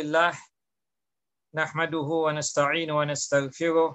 [0.00, 0.32] لله
[1.60, 3.90] نحمده ونستعين ونستغفره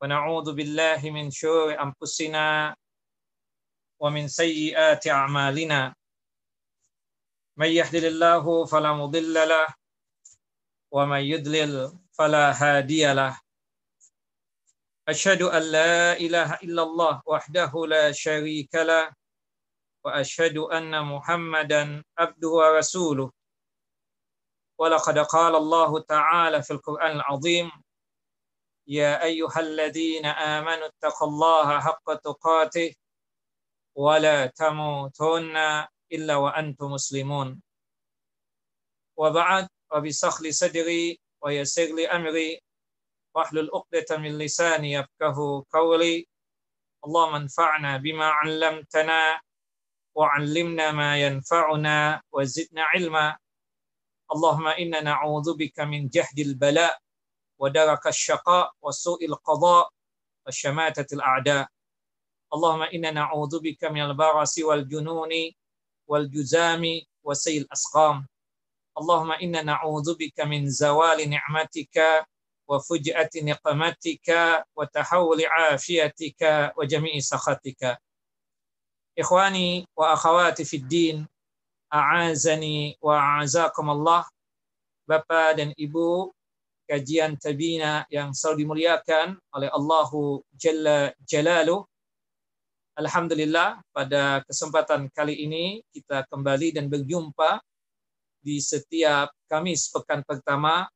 [0.00, 2.76] ونعوذ بالله من شرور أنفسنا
[4.02, 5.80] ومن سيئات أعمالنا
[7.56, 9.66] من يهدل الله فلا مضل له
[10.90, 11.74] ومن يضلل
[12.18, 13.34] فلا هادي له
[15.08, 19.04] أشهد أن لا إله إلا الله وحده لا شريك له
[20.04, 23.43] وأشهد أن محمدا عبده ورسوله
[24.78, 27.70] ولقد قال الله تعالى في القرآن العظيم
[28.86, 32.94] يا أيها الذين آمنوا اتقوا الله حق تقاته
[33.96, 35.56] ولا تموتن
[36.12, 37.62] إلا وأنتم مسلمون.
[39.16, 42.60] وبعد وبسخ لي صدري ويسر لي أمري
[43.34, 46.26] واحلل عقدة من لساني يفقه قولي.
[47.04, 49.40] اللهم انفعنا بما علمتنا
[50.14, 53.36] وعلمنا ما ينفعنا وزدنا علما.
[54.32, 56.98] اللهم إنا نعوذ بك من جهد البلاء
[57.58, 59.90] ودرك الشقاء وسوء القضاء
[60.46, 61.68] وشماتة الأعداء.
[62.54, 65.32] اللهم إنا نعوذ بك من البرص والجنون
[66.08, 66.84] والجزام
[67.24, 68.26] وسيء الأسقام.
[68.98, 72.26] اللهم إنا نعوذ بك من زوال نعمتك
[72.68, 74.28] وفجأة نقمتك
[74.76, 76.42] وتحول عافيتك
[76.76, 77.98] وجميع سخطك.
[79.18, 81.28] إخواني وأخواتي في الدين
[81.94, 83.46] a'azani wa
[85.04, 86.34] Bapak dan Ibu
[86.90, 91.14] kajian tabina yang selalu dimuliakan oleh Allahu Jalla
[92.94, 97.62] Alhamdulillah pada kesempatan kali ini kita kembali dan berjumpa
[98.42, 100.86] di setiap Kamis pekan pertama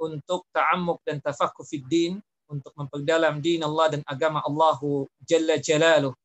[0.00, 6.16] untuk ta'amuk dan tafakkur fiddin, untuk memperdalam din Allah dan agama Allahu Jalla Jalaluh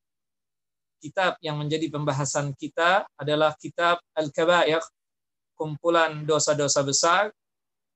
[1.05, 4.81] kitab yang menjadi pembahasan kita adalah kitab Al-Kabair,
[5.53, 7.29] kumpulan dosa-dosa besar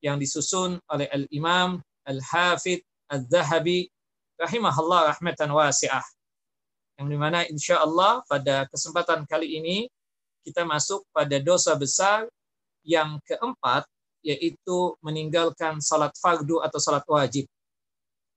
[0.06, 3.90] yang disusun oleh Al-Imam Al-Hafidh Al-Zahabi
[4.38, 6.06] rahimahullah rahmatan wasi'ah.
[7.02, 9.90] Yang di mana insya Allah pada kesempatan kali ini
[10.46, 12.30] kita masuk pada dosa besar
[12.86, 13.90] yang keempat
[14.22, 17.50] yaitu meninggalkan salat fardu atau salat wajib.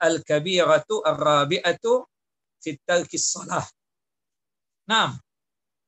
[0.00, 2.08] Al-kabiratu ar-rabi'atu
[2.62, 2.80] fit
[3.20, 3.66] salah
[4.88, 5.14] Nah,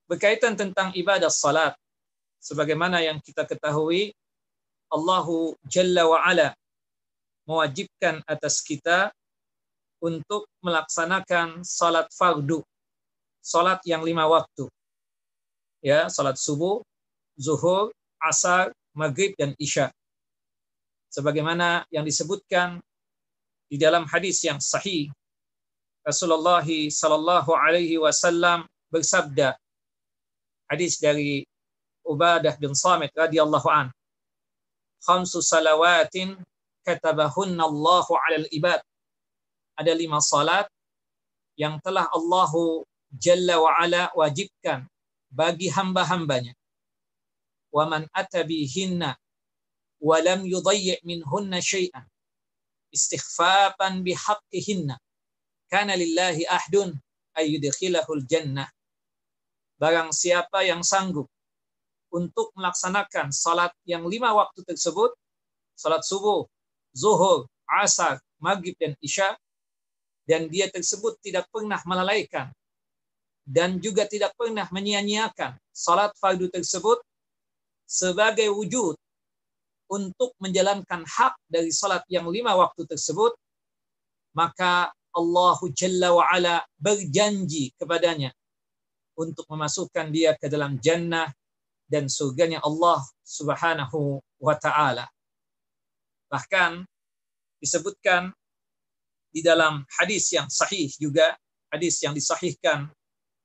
[0.06, 1.75] berkaitan tentang ibadah salat,
[2.38, 4.15] sebagaimana yang kita ketahui,
[4.93, 6.55] Allahu Jalla wa Ala
[7.44, 9.12] mewajibkan atas kita
[10.00, 12.60] untuk melaksanakan salat fardu,
[13.41, 14.69] salat yang lima waktu.
[15.84, 16.81] Ya, salat subuh,
[17.37, 19.93] zuhur, asar, maghrib, dan isya.
[21.12, 22.81] Sebagaimana yang disebutkan
[23.69, 25.12] di dalam hadis yang sahih,
[26.04, 29.59] Rasulullah sallallahu alaihi wasallam bersabda.
[30.71, 31.43] Hadis dari
[32.06, 33.91] Ubadah bin Samit radhiyallahu an.
[35.03, 36.38] Khamsu salawatin
[36.87, 38.78] katabahunna Allahu 'alal ibad.
[39.75, 40.71] Ada lima salat
[41.59, 44.87] yang telah Allahu Jalla wa ala wajibkan
[45.31, 46.50] bagi hamba-hambanya.
[47.71, 49.15] Wa man atabihinna
[50.03, 52.06] wa lam yudayyi' minhunna syai'an
[52.94, 54.94] istighfafan bihaqqihinna
[55.71, 56.94] kana lillahi ahdun
[57.34, 58.71] ayyudkhilahul jannah
[59.79, 61.27] barang siapa yang sanggup
[62.15, 65.11] untuk melaksanakan salat yang lima waktu tersebut,
[65.75, 66.47] salat subuh,
[66.95, 69.34] zuhur, asar, maghrib, dan isya,
[70.25, 72.55] dan dia tersebut tidak pernah melalaikan
[73.45, 76.97] dan juga tidak pernah menyia-nyiakan salat fardu tersebut
[77.84, 78.97] sebagai wujud
[79.93, 83.37] untuk menjalankan hak dari salat yang lima waktu tersebut,
[84.33, 88.33] maka Allahu Jalla wa'ala berjanji kepadanya
[89.15, 91.31] untuk memasukkan dia ke dalam jannah
[91.87, 95.07] dan surganya Allah Subhanahu wa taala.
[96.31, 96.83] Bahkan
[97.63, 98.35] disebutkan
[99.31, 101.35] di dalam hadis yang sahih juga,
[101.71, 102.91] hadis yang disahihkan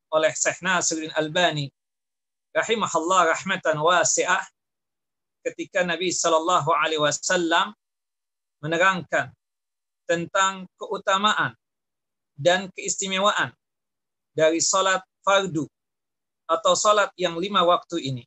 [0.10, 1.70] oleh Syekh Nasiruddin Albani
[2.54, 4.42] rahimahullah rahmatan wasi'ah
[5.46, 7.78] ketika Nabi sallallahu alaihi wasallam
[8.60, 9.32] menerangkan
[10.10, 11.54] tentang keutamaan
[12.34, 13.54] dan keistimewaan
[14.34, 15.70] dari salat fardu
[16.50, 18.24] atau salat yang lima waktu ini.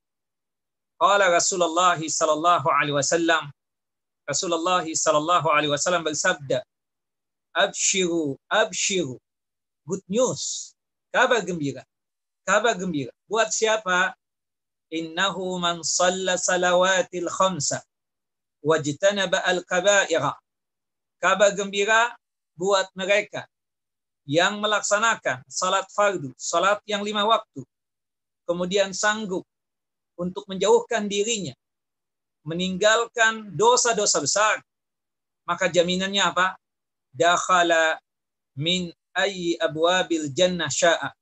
[0.94, 3.50] Qala Rasulullah sallallahu alaihi wasallam
[4.22, 6.62] Rasulullah sallallahu alaihi wasallam bersabda,
[7.50, 9.18] "Abshiru, abshiru."
[9.82, 10.72] Good news.
[11.10, 11.82] Kabar gembira.
[12.46, 13.10] Kabar gembira.
[13.26, 14.14] Buat siapa?
[14.94, 17.82] Innahu man shalla salawatil khamsa
[18.62, 20.38] wajtanaba al-kaba'ira.
[21.18, 22.14] Kabar gembira
[22.54, 23.42] buat mereka
[24.28, 27.66] yang melaksanakan salat fardu, salat yang lima waktu,
[28.46, 29.42] kemudian sanggup
[30.14, 31.52] untuk menjauhkan dirinya
[32.42, 34.54] meninggalkan dosa-dosa besar,
[35.46, 36.58] maka jaminannya apa?
[37.14, 37.98] Dakhala
[38.58, 41.14] min ayyi abwabil jannah sya'a.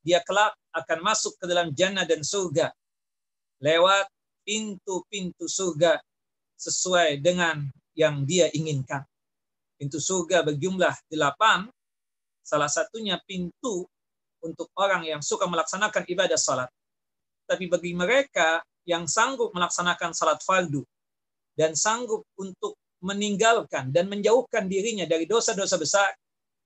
[0.00, 2.70] Dia kelak akan masuk ke dalam jannah dan surga
[3.58, 4.06] lewat
[4.46, 5.98] pintu-pintu surga
[6.56, 7.66] sesuai dengan
[7.96, 9.02] yang dia inginkan.
[9.76, 11.68] Pintu surga berjumlah delapan,
[12.46, 13.82] salah satunya pintu
[14.38, 16.70] untuk orang yang suka melaksanakan ibadah salat.
[17.50, 20.86] Tapi bagi mereka yang sanggup melaksanakan salat fardu
[21.58, 26.10] dan sanggup untuk meninggalkan dan menjauhkan dirinya dari dosa-dosa besar,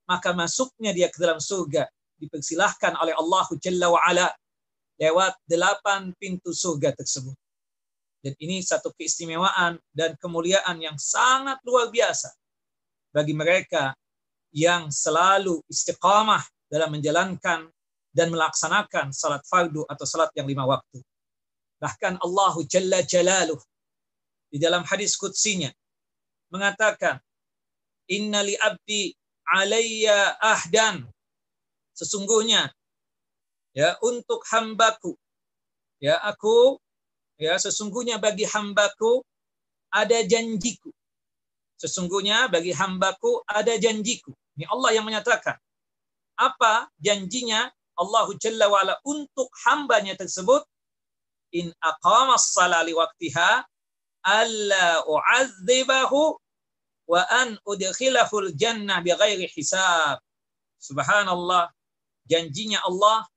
[0.04, 1.88] maka masuknya dia ke dalam surga
[2.20, 4.28] dipersilahkan oleh Allah Jalla wa'ala
[5.00, 7.32] lewat delapan pintu surga tersebut.
[8.20, 12.28] Dan ini satu keistimewaan dan kemuliaan yang sangat luar biasa
[13.16, 13.96] bagi mereka
[14.50, 17.70] yang selalu istiqamah dalam menjalankan
[18.10, 20.98] dan melaksanakan salat fardu atau salat yang lima waktu.
[21.78, 23.58] Bahkan Allah Jalla Jalaluh
[24.50, 25.70] di dalam hadis kutsinya
[26.50, 27.22] mengatakan,
[28.10, 29.14] Inna li abdi
[29.54, 31.06] alayya ahdan.
[31.94, 32.66] Sesungguhnya
[33.70, 35.14] ya untuk hambaku
[36.02, 36.80] ya aku
[37.38, 39.22] ya sesungguhnya bagi hambaku
[39.94, 40.90] ada janjiku
[41.80, 44.36] sesungguhnya bagi hambaku ada janjiku.
[44.60, 45.56] Ini Allah yang menyatakan.
[46.36, 47.72] Apa janjinya?
[48.00, 50.64] Allah Jalla wa'ala untuk hambanya tersebut.
[51.56, 53.64] In aqamas salali waktiha
[54.24, 56.36] alla u'adzibahu
[57.08, 60.20] wa an udkhilahul jannah bighairi hisab.
[60.80, 61.68] Subhanallah
[62.24, 63.28] janjinya Allah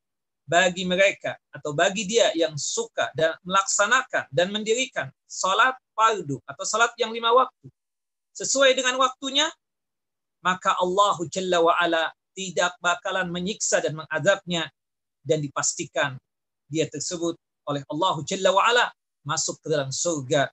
[0.48, 6.92] bagi mereka atau bagi dia yang suka dan melaksanakan dan mendirikan salat fardu atau salat
[7.00, 7.68] yang lima waktu
[8.34, 9.48] sesuai dengan waktunya
[10.44, 14.68] maka Allah Jalla wa ala tidak bakalan menyiksa dan mengadabnya
[15.24, 16.20] dan dipastikan
[16.68, 17.38] dia tersebut
[17.70, 18.86] oleh Allah Jalla wa ala
[19.24, 20.52] masuk ke dalam surga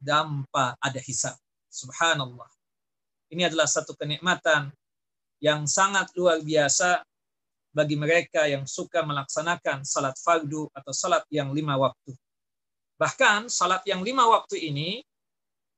[0.00, 1.36] tanpa ada hisab.
[1.68, 2.48] Subhanallah.
[3.28, 4.72] Ini adalah satu kenikmatan
[5.44, 7.04] yang sangat luar biasa
[7.76, 12.16] bagi mereka yang suka melaksanakan salat fardu atau salat yang lima waktu.
[12.96, 15.04] Bahkan salat yang lima waktu ini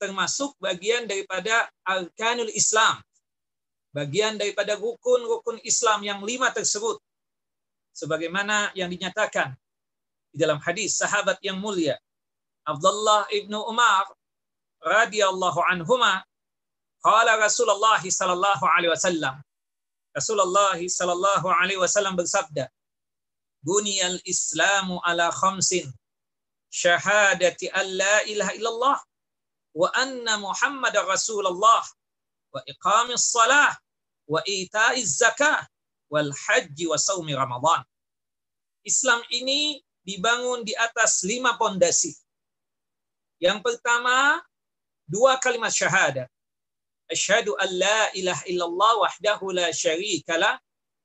[0.00, 2.96] termasuk bagian daripada arkanul Islam.
[3.92, 6.96] Bagian daripada rukun-rukun Islam yang lima tersebut.
[7.92, 9.52] Sebagaimana yang dinyatakan
[10.32, 12.00] di dalam hadis sahabat yang mulia.
[12.64, 14.08] Abdullah ibnu Umar
[14.80, 16.24] radhiyallahu anhuma
[17.04, 19.36] qala Rasulullah sallallahu alaihi wasallam
[20.10, 22.66] Rasulullah sallallahu alaihi wasallam bersabda,
[23.62, 25.86] "Buniyal Islamu ala khamsin.
[26.70, 28.96] Syahadati an la ilaha illallah
[29.74, 31.82] wa anna Muhammad Rasulullah
[32.50, 33.74] wa iqamis salah
[34.26, 35.66] wa ita'iz zakah
[36.10, 37.82] wal haji wa saumi Ramadan."
[38.82, 42.16] Islam ini dibangun di atas lima pondasi.
[43.40, 44.40] Yang pertama,
[45.08, 46.28] dua kalimat syahadat
[47.10, 50.56] asyhadu an la ilaha illallah wahdahu la syarikalah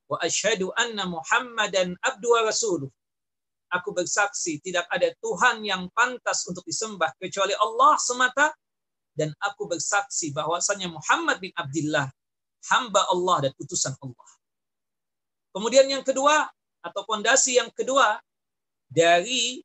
[0.05, 2.89] wa asyhadu anna Muhammadan abdu wa rasuluh.
[3.73, 8.53] Aku bersaksi tidak ada Tuhan yang pantas untuk disembah kecuali Allah semata
[9.15, 12.07] dan aku bersaksi bahwasanya Muhammad bin Abdullah
[12.69, 14.29] hamba Allah dan utusan Allah.
[15.55, 16.45] Kemudian yang kedua
[16.83, 18.19] atau pondasi yang kedua
[18.91, 19.63] dari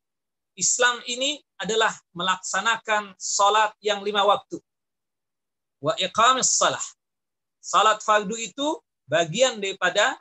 [0.57, 4.57] Islam ini adalah melaksanakan salat yang lima waktu
[5.81, 6.81] wa iqamis salah.
[7.61, 10.17] Salat fardu itu bagian daripada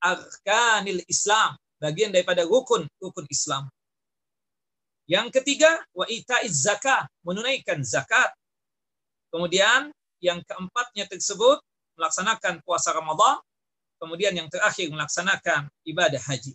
[0.00, 3.66] arkanil Islam, bagian daripada rukun rukun Islam.
[5.10, 8.30] Yang ketiga, wa itaiz zakah, menunaikan zakat.
[9.34, 9.90] Kemudian
[10.22, 11.58] yang keempatnya tersebut
[11.98, 13.42] melaksanakan puasa Ramadan,
[13.98, 16.54] kemudian yang terakhir melaksanakan ibadah haji.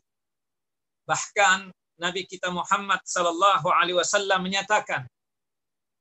[1.03, 5.03] Bahkan Nabi kita Muhammad sallallahu alaihi wasallam menyatakan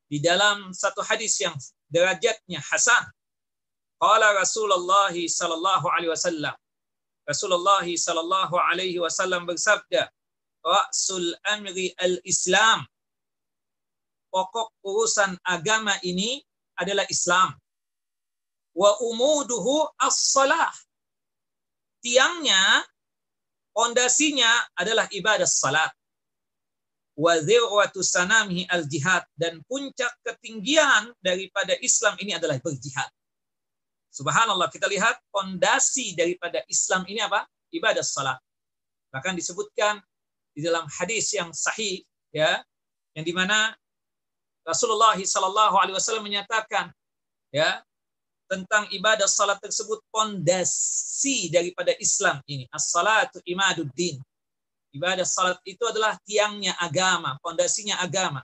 [0.07, 1.57] di dalam satu hadis yang
[1.91, 3.11] derajatnya hasan.
[3.97, 6.55] Qala Rasulullah sallallahu alaihi wasallam.
[7.27, 10.07] Rasulullah sallallahu alaihi wasallam bersabda,
[10.63, 12.87] "Ra'sul amri al-Islam."
[14.31, 16.39] Pokok urusan agama ini
[16.79, 17.57] adalah Islam.
[18.77, 20.71] Wa umuduhu as-salah.
[22.05, 22.85] Tiangnya,
[23.75, 25.91] pondasinya adalah ibadah salat
[27.17, 33.09] wa dhirwatu sanamihi al jihad dan puncak ketinggian daripada Islam ini adalah berjihad.
[34.17, 37.45] Subhanallah kita lihat fondasi daripada Islam ini apa?
[37.69, 38.41] Ibadah salat.
[39.13, 40.01] Bahkan disebutkan
[40.57, 42.01] di dalam hadis yang sahih
[42.33, 42.65] ya
[43.13, 43.77] yang di mana
[44.65, 46.89] Rasulullah Sallallahu Alaihi Wasallam menyatakan
[47.53, 47.85] ya
[48.49, 54.17] tentang ibadah salat tersebut fondasi daripada Islam ini as-salatu imaduddin
[54.97, 58.41] Ibadah salat itu adalah tiangnya agama, pondasinya agama.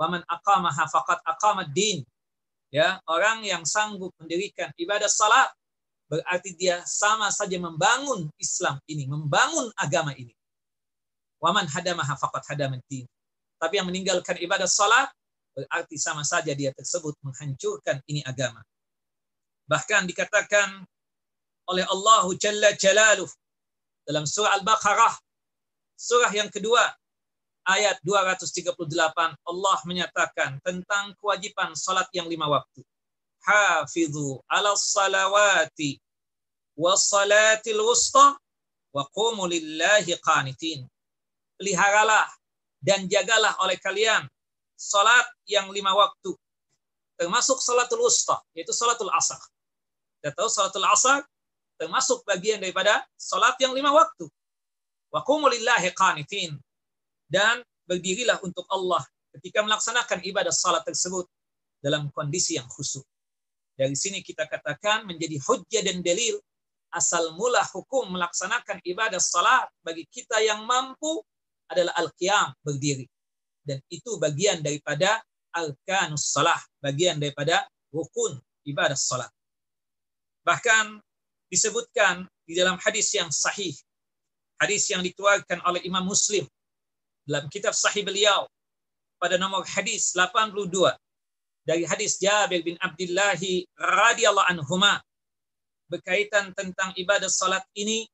[0.00, 2.00] Wa man aqamaha faqad aqamad din.
[2.74, 5.46] Ya, orang yang sanggup mendirikan ibadah salat
[6.10, 10.34] berarti dia sama saja membangun Islam ini, membangun agama ini.
[11.38, 13.06] Waman hadamaha faqad hadamad din.
[13.62, 15.06] Tapi yang meninggalkan ibadah salat
[15.54, 18.58] berarti sama saja dia tersebut menghancurkan ini agama.
[19.70, 20.82] Bahkan dikatakan
[21.70, 23.30] oleh Allah Jalla Jalaluh
[24.02, 25.14] dalam surah Al-Baqarah
[25.94, 26.82] surah yang kedua
[27.64, 28.76] ayat 238
[29.44, 32.84] Allah menyatakan tentang kewajiban salat yang lima waktu.
[33.44, 36.00] Hafizu ala salawati
[36.76, 38.36] wa salatil wusta
[38.92, 40.84] wa qumu lillahi qanitin.
[41.56, 42.28] Peliharalah
[42.84, 44.28] dan jagalah oleh kalian
[44.76, 46.36] salat yang lima waktu
[47.16, 49.40] termasuk salatul wusta yaitu salatul asar.
[50.20, 51.22] Kita tahu salatul asar
[51.78, 54.26] termasuk bagian daripada salat yang lima waktu.
[55.08, 56.58] Wa qumu lillahi qanitin
[57.28, 59.04] dan berdirilah untuk Allah
[59.36, 61.26] ketika melaksanakan ibadah salat tersebut
[61.82, 63.04] dalam kondisi yang khusyuk.
[63.74, 66.38] Dari sini kita katakan menjadi hujjah dan dalil
[66.94, 71.20] asal mula hukum melaksanakan ibadah salat bagi kita yang mampu
[71.66, 73.10] adalah al-qiyam, berdiri.
[73.64, 75.18] Dan itu bagian daripada
[75.50, 78.38] arkanus salah, bagian daripada rukun
[78.68, 79.30] ibadah salat.
[80.46, 81.00] Bahkan
[81.48, 83.72] disebutkan di dalam hadis yang sahih,
[84.60, 86.44] hadis yang dikeluarkan oleh Imam Muslim
[87.24, 88.46] dalam kitab sahih beliau
[89.18, 90.68] pada nomor hadis 82
[91.64, 93.40] dari hadis Jabir bin Abdullah
[93.80, 95.00] radhiyallahu anhuma
[95.88, 98.04] berkaitan tentang ibadah salat ini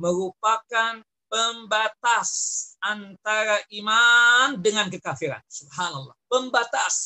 [0.00, 2.30] merupakan pembatas
[2.78, 5.42] antara iman dengan kekafiran.
[5.50, 6.14] Subhanallah.
[6.30, 6.96] Pembatas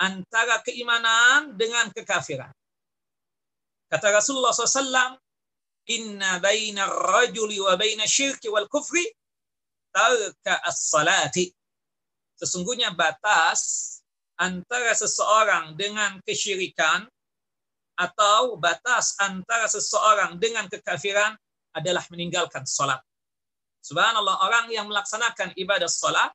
[0.00, 2.48] antara keimanan dengan kekafiran.
[3.90, 5.18] Kata Rasulullah SAW,
[5.90, 9.02] Inna baina rajuli wa baina syirki wal kufri
[9.92, 11.52] tarka as-salati.
[12.40, 14.00] Sesungguhnya batas
[14.40, 17.04] antara seseorang dengan kesyirikan
[18.00, 21.36] atau batas antara seseorang dengan kekafiran
[21.76, 22.98] adalah meninggalkan salat.
[23.84, 26.32] Subhanallah, orang yang melaksanakan ibadah salat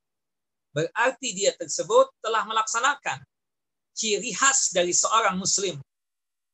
[0.76, 3.26] berarti dia tersebut telah melaksanakan
[3.98, 5.82] ciri khas dari seorang muslim.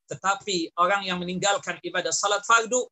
[0.08, 2.88] Tetapi orang yang meninggalkan ibadah salat fardu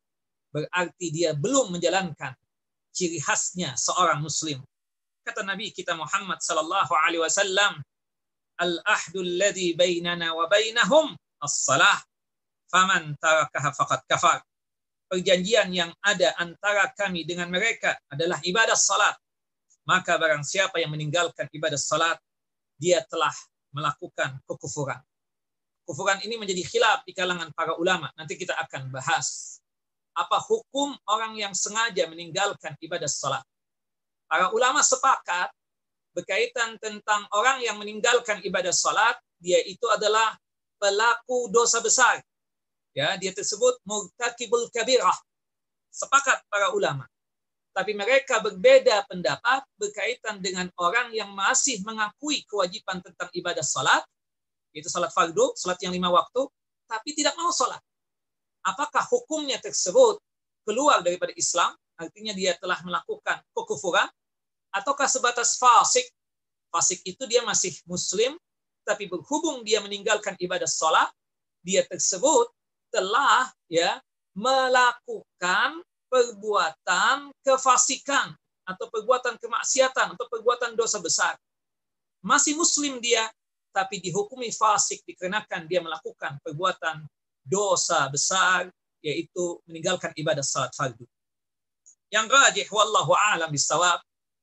[0.50, 2.34] berarti dia belum menjalankan
[2.90, 4.60] ciri khasnya seorang muslim.
[5.22, 7.78] Kata Nabi kita Muhammad sallallahu alaihi wasallam,
[8.60, 12.00] "Al-ahdu alladhi bainana wa bainahum as-salah.
[12.68, 14.38] Faman tarakaha faqad kafar."
[15.10, 19.18] Perjanjian yang ada antara kami dengan mereka adalah ibadah salat.
[19.82, 22.14] Maka barang siapa yang meninggalkan ibadah salat,
[22.78, 23.34] dia telah
[23.74, 25.02] melakukan kekufuran.
[25.82, 28.06] Kekufuran ini menjadi khilaf di kalangan para ulama.
[28.14, 29.58] Nanti kita akan bahas
[30.20, 33.40] apa hukum orang yang sengaja meninggalkan ibadah salat.
[34.28, 35.48] Para ulama sepakat
[36.12, 40.36] berkaitan tentang orang yang meninggalkan ibadah salat, dia itu adalah
[40.76, 42.20] pelaku dosa besar.
[42.92, 45.16] Ya, dia tersebut murtakibul kabirah.
[45.88, 47.08] Sepakat para ulama.
[47.70, 54.02] Tapi mereka berbeda pendapat berkaitan dengan orang yang masih mengakui kewajiban tentang ibadah salat,
[54.74, 56.50] yaitu salat fardu, salat yang lima waktu,
[56.90, 57.78] tapi tidak mau salat
[58.64, 60.20] apakah hukumnya tersebut
[60.64, 64.08] keluar daripada Islam, artinya dia telah melakukan kekufuran,
[64.72, 66.06] ataukah sebatas fasik?
[66.70, 68.38] Fasik itu dia masih muslim,
[68.86, 71.10] tapi berhubung dia meninggalkan ibadah sholat,
[71.60, 72.48] dia tersebut
[72.90, 74.00] telah ya
[74.34, 78.34] melakukan perbuatan kefasikan
[78.66, 81.34] atau perbuatan kemaksiatan atau perbuatan dosa besar.
[82.22, 83.26] Masih muslim dia,
[83.70, 87.06] tapi dihukumi fasik dikarenakan dia melakukan perbuatan
[87.44, 88.68] dosa besar
[89.00, 91.04] yaitu meninggalkan ibadah salat fardu.
[92.12, 94.02] Yang rajih wallahu alam bisawab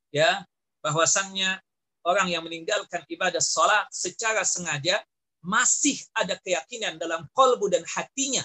[0.09, 0.43] ya
[0.81, 1.59] bahwasannya
[2.07, 5.03] orang yang meninggalkan ibadah salat secara sengaja
[5.43, 8.41] masih ada keyakinan dalam kolbu dan hatinya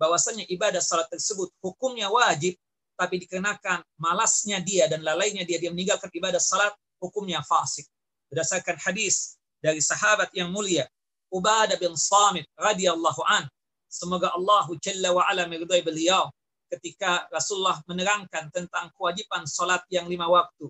[0.00, 2.58] bahwasannya ibadah salat tersebut hukumnya wajib
[2.96, 7.86] tapi dikenakan malasnya dia dan lalainya dia dia meninggalkan ibadah salat hukumnya fasik
[8.32, 10.88] berdasarkan hadis dari sahabat yang mulia
[11.32, 13.48] Ubadah bin Samit radhiyallahu an
[13.91, 16.27] Semoga Allah Jalla wa ala meridai beliau
[16.67, 20.67] ketika Rasulullah menerangkan tentang kewajiban salat yang lima waktu.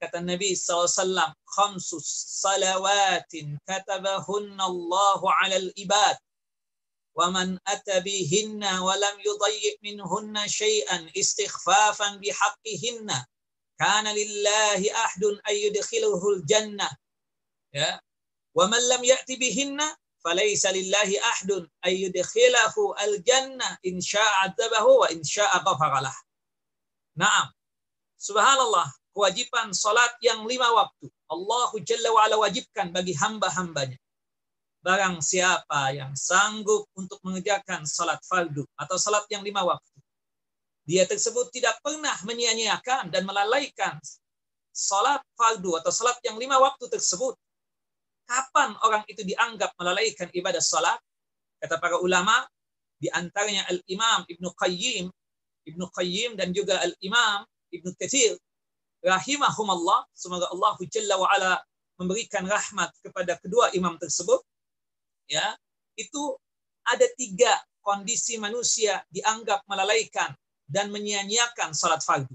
[0.00, 6.16] Kata Nabi SAW, Khamsus salawatin katabahunna Allah ala al-ibad.
[7.10, 13.08] ومن أتى بهن ولم يضيء منهن شيئا استخفافا بحقهن
[13.78, 16.88] كان لله أحد أن يدخله الجنة
[17.74, 17.98] ya.
[18.54, 19.78] ومن لم يأتي بهن
[20.25, 26.17] falaisa lillahi ahdun ayyudkhilahu al-jannah insya'a adzabahu wa insya'a ghafaralah.
[27.13, 27.53] Naam.
[28.17, 31.05] Subhanallah, kewajiban salat yang lima waktu.
[31.29, 34.01] Allahu Jalla wa ala wajibkan bagi hamba-hambanya.
[34.81, 39.97] Barang siapa yang sanggup untuk mengerjakan salat fardu atau salat yang lima waktu.
[40.85, 43.97] Dia tersebut tidak pernah menyia-nyiakan dan melalaikan
[44.69, 47.33] salat fardu atau salat yang lima waktu tersebut.
[48.25, 50.97] Kapan orang itu dianggap melalaikan ibadah salat?
[51.61, 52.45] Kata para ulama,
[52.97, 55.05] di antaranya Al-Imam Ibnu Qayyim,
[55.65, 58.37] Ibnu Qayyim dan juga Al-Imam Ibnu Katsir
[59.05, 61.61] rahimahumallah, semoga Allah Jalla wa ala
[62.01, 64.41] memberikan rahmat kepada kedua imam tersebut.
[65.29, 65.55] Ya,
[65.95, 66.35] itu
[66.85, 70.33] ada tiga kondisi manusia dianggap melalaikan
[70.65, 72.33] dan menyia-nyiakan salat fardu.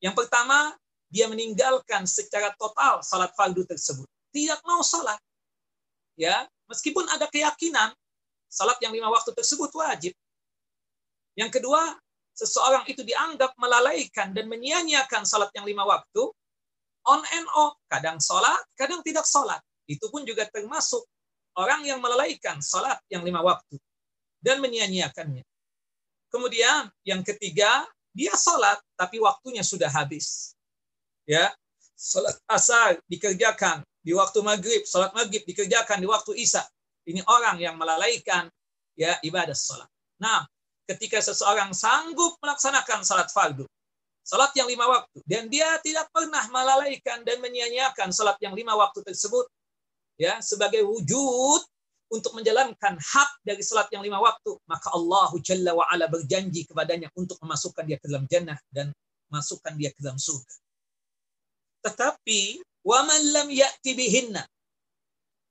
[0.00, 0.72] Yang pertama,
[1.08, 4.08] dia meninggalkan secara total salat fardu tersebut.
[4.34, 5.22] Tidak mau salat.
[6.18, 7.94] Ya, meskipun ada keyakinan
[8.50, 10.14] salat yang lima waktu tersebut wajib.
[11.38, 11.94] Yang kedua,
[12.34, 16.22] seseorang itu dianggap melalaikan dan menyia-nyiakan salat yang lima waktu,
[17.06, 19.62] on and off, kadang salat, kadang tidak salat.
[19.86, 21.06] Itu pun juga termasuk
[21.54, 23.78] orang yang melalaikan salat yang lima waktu
[24.42, 25.46] dan menyia-nyiakannya.
[26.30, 30.58] Kemudian yang ketiga, dia salat tapi waktunya sudah habis.
[31.26, 31.54] Ya,
[31.94, 36.60] salat asar dikerjakan di waktu maghrib, salat maghrib dikerjakan di waktu isya.
[37.08, 38.52] Ini orang yang melalaikan
[38.92, 39.88] ya ibadah salat.
[40.20, 40.44] Nah,
[40.84, 43.64] ketika seseorang sanggup melaksanakan salat fardu,
[44.20, 49.00] salat yang lima waktu, dan dia tidak pernah melalaikan dan menyia-nyiakan salat yang lima waktu
[49.00, 49.48] tersebut,
[50.20, 51.64] ya sebagai wujud
[52.12, 57.08] untuk menjalankan hak dari salat yang lima waktu, maka Allah Jalla wa ala berjanji kepadanya
[57.16, 58.92] untuk memasukkan dia ke dalam jannah dan
[59.32, 60.56] masukkan dia ke dalam surga.
[61.84, 63.22] Tetapi wa man
[63.82, 64.44] bihinna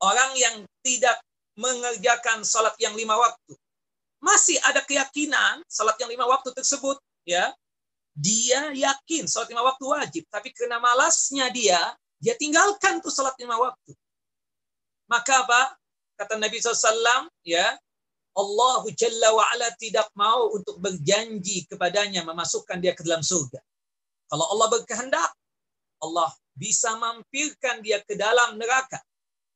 [0.01, 1.17] orang yang tidak
[1.57, 3.57] mengerjakan salat yang lima waktu
[4.23, 6.95] masih ada keyakinan salat yang lima waktu tersebut,
[7.27, 7.51] ya,
[8.15, 11.91] dia yakin salat lima waktu wajib, tapi karena malasnya dia,
[12.23, 13.91] dia tinggalkan tuh salat lima waktu.
[15.11, 15.75] Maka apa?
[16.15, 17.75] Kata Nabi SAW, ya,
[18.33, 23.59] Allahu Jalla wa'ala tidak mau untuk berjanji kepadanya memasukkan dia ke dalam surga.
[24.31, 25.29] Kalau Allah berkehendak,
[26.03, 28.99] Allah bisa mampirkan dia ke dalam neraka.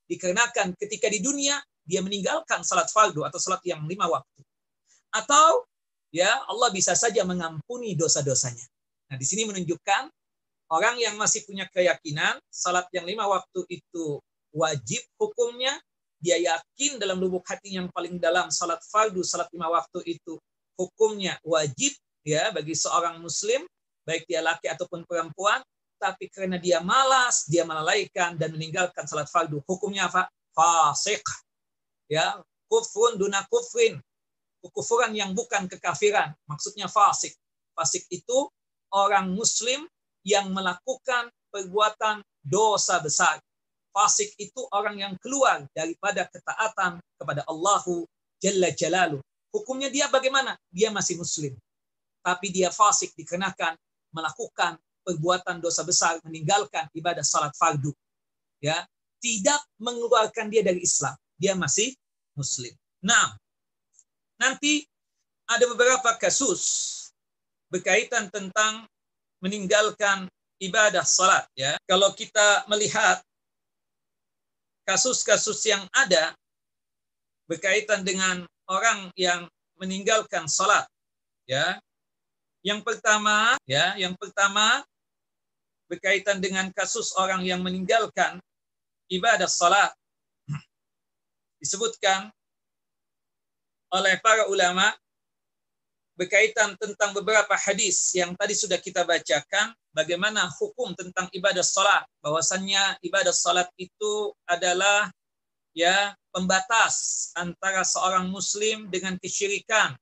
[0.07, 4.47] Dikarenakan ketika di dunia, dia meninggalkan salat fardu atau salat yang lima waktu
[5.13, 5.65] atau
[6.11, 8.63] ya Allah bisa saja mengampuni dosa-dosanya.
[9.07, 10.11] Nah, di sini menunjukkan
[10.69, 14.19] orang yang masih punya keyakinan salat yang lima waktu itu
[14.51, 15.79] wajib hukumnya,
[16.19, 20.35] dia yakin dalam lubuk hati yang paling dalam salat fardu, salat lima waktu itu
[20.75, 21.95] hukumnya wajib
[22.27, 23.63] ya bagi seorang muslim,
[24.03, 25.63] baik dia laki ataupun perempuan,
[25.97, 30.29] tapi karena dia malas, dia melalaikan dan meninggalkan salat fardu, hukumnya apa?
[30.53, 31.21] Fasik.
[32.07, 32.39] Ya,
[32.71, 33.99] kufrun duna kufrin,
[34.63, 36.33] kekufuran yang bukan kekafiran.
[36.47, 37.35] Maksudnya fasik.
[37.73, 38.49] Fasik itu
[38.93, 39.85] orang muslim
[40.23, 43.41] yang melakukan perbuatan dosa besar.
[43.91, 48.05] Fasik itu orang yang keluar daripada ketaatan kepada Allahu
[48.37, 49.19] Jalla Jalalu.
[49.49, 50.53] Hukumnya dia bagaimana?
[50.69, 51.57] Dia masih muslim.
[52.21, 53.73] Tapi dia fasik dikenakan
[54.13, 54.77] melakukan
[55.07, 57.95] perbuatan dosa besar, meninggalkan ibadah salat fardu.
[58.59, 58.83] Ya,
[59.23, 61.15] tidak mengeluarkan dia dari Islam.
[61.39, 61.95] Dia masih
[62.35, 62.75] muslim.
[62.99, 63.39] Nah,
[64.37, 64.85] Nanti
[65.49, 66.93] ada beberapa kasus
[67.73, 68.85] berkaitan tentang
[69.41, 70.29] meninggalkan
[70.61, 71.73] ibadah salat ya.
[71.89, 73.21] Kalau kita melihat
[74.85, 76.37] kasus-kasus yang ada
[77.49, 79.49] berkaitan dengan orang yang
[79.81, 80.85] meninggalkan salat
[81.49, 81.81] ya.
[82.61, 84.85] Yang pertama ya, yang pertama
[85.87, 88.39] berkaitan dengan kasus orang yang meninggalkan
[89.07, 89.91] ibadah salat
[91.57, 92.29] disebutkan
[93.89, 94.93] oleh para ulama
[96.17, 102.03] berkaitan tentang beberapa hadis yang tadi sudah kita bacakan bagaimana hukum tentang ibadah salat.
[102.25, 105.13] Bahwasannya ibadah salat itu adalah
[105.77, 109.93] ya pembatas antara seorang muslim dengan kesyirikan.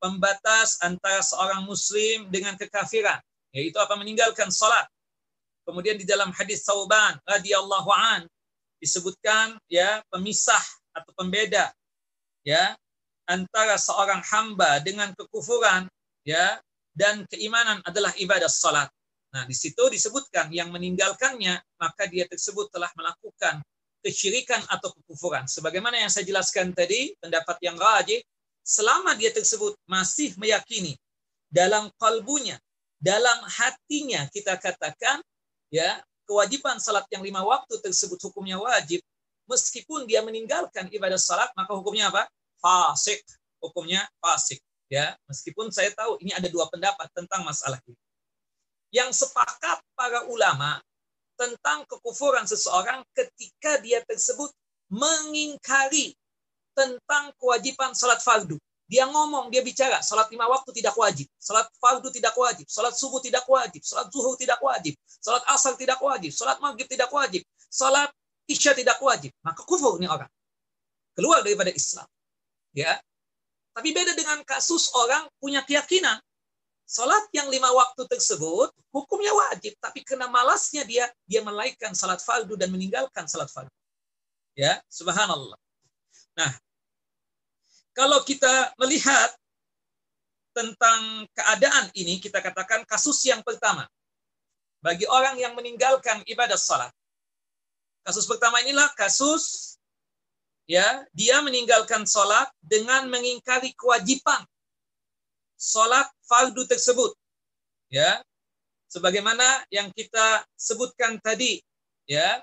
[0.00, 3.20] Pembatas antara seorang muslim dengan kekafiran
[3.50, 3.96] yaitu apa?
[3.96, 4.86] Meninggalkan salat
[5.70, 8.26] kemudian di dalam hadis Sauban radhiyallahu an
[8.82, 11.70] disebutkan ya pemisah atau pembeda
[12.42, 12.74] ya
[13.30, 15.86] antara seorang hamba dengan kekufuran
[16.26, 16.58] ya
[16.90, 18.90] dan keimanan adalah ibadah salat.
[19.30, 23.62] Nah, di situ disebutkan yang meninggalkannya maka dia tersebut telah melakukan
[24.02, 25.46] kesyirikan atau kekufuran.
[25.46, 28.18] Sebagaimana yang saya jelaskan tadi, pendapat yang rajih,
[28.66, 30.98] selama dia tersebut masih meyakini
[31.46, 32.58] dalam kalbunya,
[32.98, 35.22] dalam hatinya kita katakan
[35.70, 39.02] ya kewajiban salat yang lima waktu tersebut hukumnya wajib,
[39.50, 42.30] meskipun dia meninggalkan ibadah salat maka hukumnya apa?
[42.62, 43.18] fasik,
[43.58, 44.62] hukumnya fasik.
[44.90, 47.98] Ya, meskipun saya tahu ini ada dua pendapat tentang masalah ini.
[48.90, 50.82] yang sepakat para ulama
[51.38, 54.50] tentang kekufuran seseorang ketika dia tersebut
[54.90, 56.18] mengingkari
[56.74, 58.58] tentang kewajiban salat fardu.
[58.90, 63.22] Dia ngomong, dia bicara, salat lima waktu tidak wajib, salat fardu tidak wajib, salat subuh
[63.22, 68.10] tidak wajib, salat zuhur tidak wajib, salat asar tidak wajib, salat maghrib tidak wajib, salat
[68.50, 69.30] isya tidak wajib.
[69.46, 70.26] Maka kufur ini orang.
[71.14, 72.10] Keluar daripada Islam.
[72.74, 72.98] Ya.
[73.70, 76.18] Tapi beda dengan kasus orang punya keyakinan
[76.90, 82.58] Salat yang lima waktu tersebut hukumnya wajib, tapi kena malasnya dia, dia melalaikan salat fardu
[82.58, 83.70] dan meninggalkan salat fardu.
[84.58, 85.54] Ya, subhanallah.
[86.34, 86.50] Nah,
[87.96, 89.30] kalau kita melihat
[90.54, 93.86] tentang keadaan ini, kita katakan kasus yang pertama.
[94.80, 96.90] Bagi orang yang meninggalkan ibadah salat.
[98.00, 99.76] Kasus pertama inilah kasus
[100.64, 104.40] ya dia meninggalkan salat dengan mengingkari kewajiban
[105.60, 107.12] sholat fardu tersebut.
[107.92, 108.24] Ya,
[108.88, 111.60] sebagaimana yang kita sebutkan tadi,
[112.08, 112.40] ya,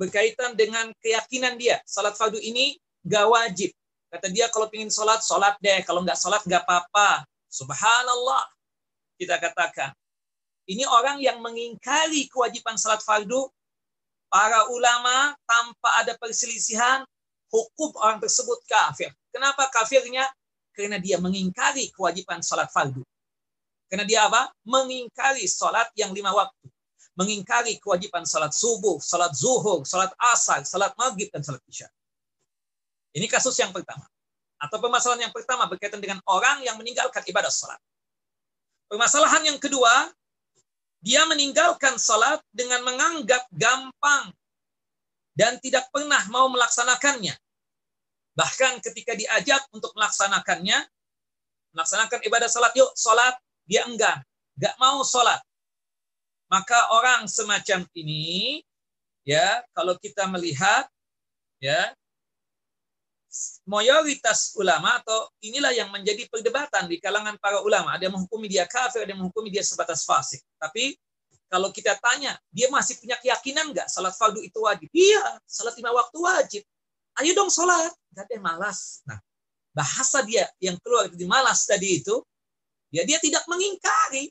[0.00, 1.82] berkaitan dengan keyakinan dia.
[1.84, 3.70] Sholat fardu ini gak wajib.
[4.08, 5.84] Kata dia kalau ingin sholat, sholat deh.
[5.84, 7.28] Kalau nggak sholat, nggak apa-apa.
[7.52, 8.48] Subhanallah.
[9.20, 9.92] Kita katakan.
[10.68, 13.52] Ini orang yang mengingkari kewajiban sholat fardu.
[14.28, 17.04] Para ulama tanpa ada perselisihan,
[17.48, 19.12] hukum orang tersebut kafir.
[19.32, 20.28] Kenapa kafirnya?
[20.78, 23.02] karena dia mengingkari kewajiban salat fardu.
[23.90, 24.46] Karena dia apa?
[24.62, 26.70] Mengingkari salat yang lima waktu.
[27.18, 31.90] Mengingkari kewajiban salat subuh, salat zuhur, salat asar, salat maghrib, dan salat isya.
[33.18, 34.06] Ini kasus yang pertama.
[34.62, 37.78] Atau permasalahan yang pertama berkaitan dengan orang yang meninggalkan ibadah salat.
[38.86, 40.10] Permasalahan yang kedua,
[41.02, 44.30] dia meninggalkan salat dengan menganggap gampang
[45.34, 47.34] dan tidak pernah mau melaksanakannya.
[48.34, 50.78] Bahkan ketika diajak untuk melaksanakannya,
[51.74, 53.34] melaksanakan ibadah salat, yuk salat,
[53.66, 54.18] dia enggan,
[54.58, 55.38] gak mau salat.
[56.50, 58.62] Maka orang semacam ini,
[59.22, 60.88] ya kalau kita melihat,
[61.60, 61.92] ya
[63.68, 67.94] mayoritas ulama atau inilah yang menjadi perdebatan di kalangan para ulama.
[67.94, 70.40] Ada yang menghukumi dia kafir, ada yang menghukumi dia sebatas fasik.
[70.56, 70.96] Tapi
[71.48, 74.88] kalau kita tanya, dia masih punya keyakinan nggak salat fardu itu wajib?
[74.92, 76.62] Iya, salat lima waktu wajib.
[77.18, 77.90] Ayo dong sholat.
[78.14, 79.02] Gak ada malas.
[79.08, 79.18] Nah,
[79.74, 82.22] bahasa dia yang keluar dari malas tadi itu,
[82.94, 84.30] ya dia tidak mengingkari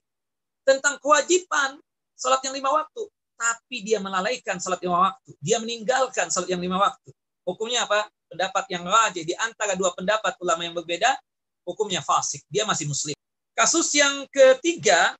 [0.63, 1.79] tentang kewajiban
[2.15, 3.03] sholat yang lima waktu.
[3.37, 5.31] Tapi dia melalaikan sholat lima waktu.
[5.43, 7.11] Dia meninggalkan sholat yang lima waktu.
[7.47, 8.07] Hukumnya apa?
[8.27, 11.15] Pendapat yang rajih di antara dua pendapat ulama yang berbeda,
[11.63, 12.43] hukumnya fasik.
[12.51, 13.15] Dia masih muslim.
[13.55, 15.15] Kasus yang ketiga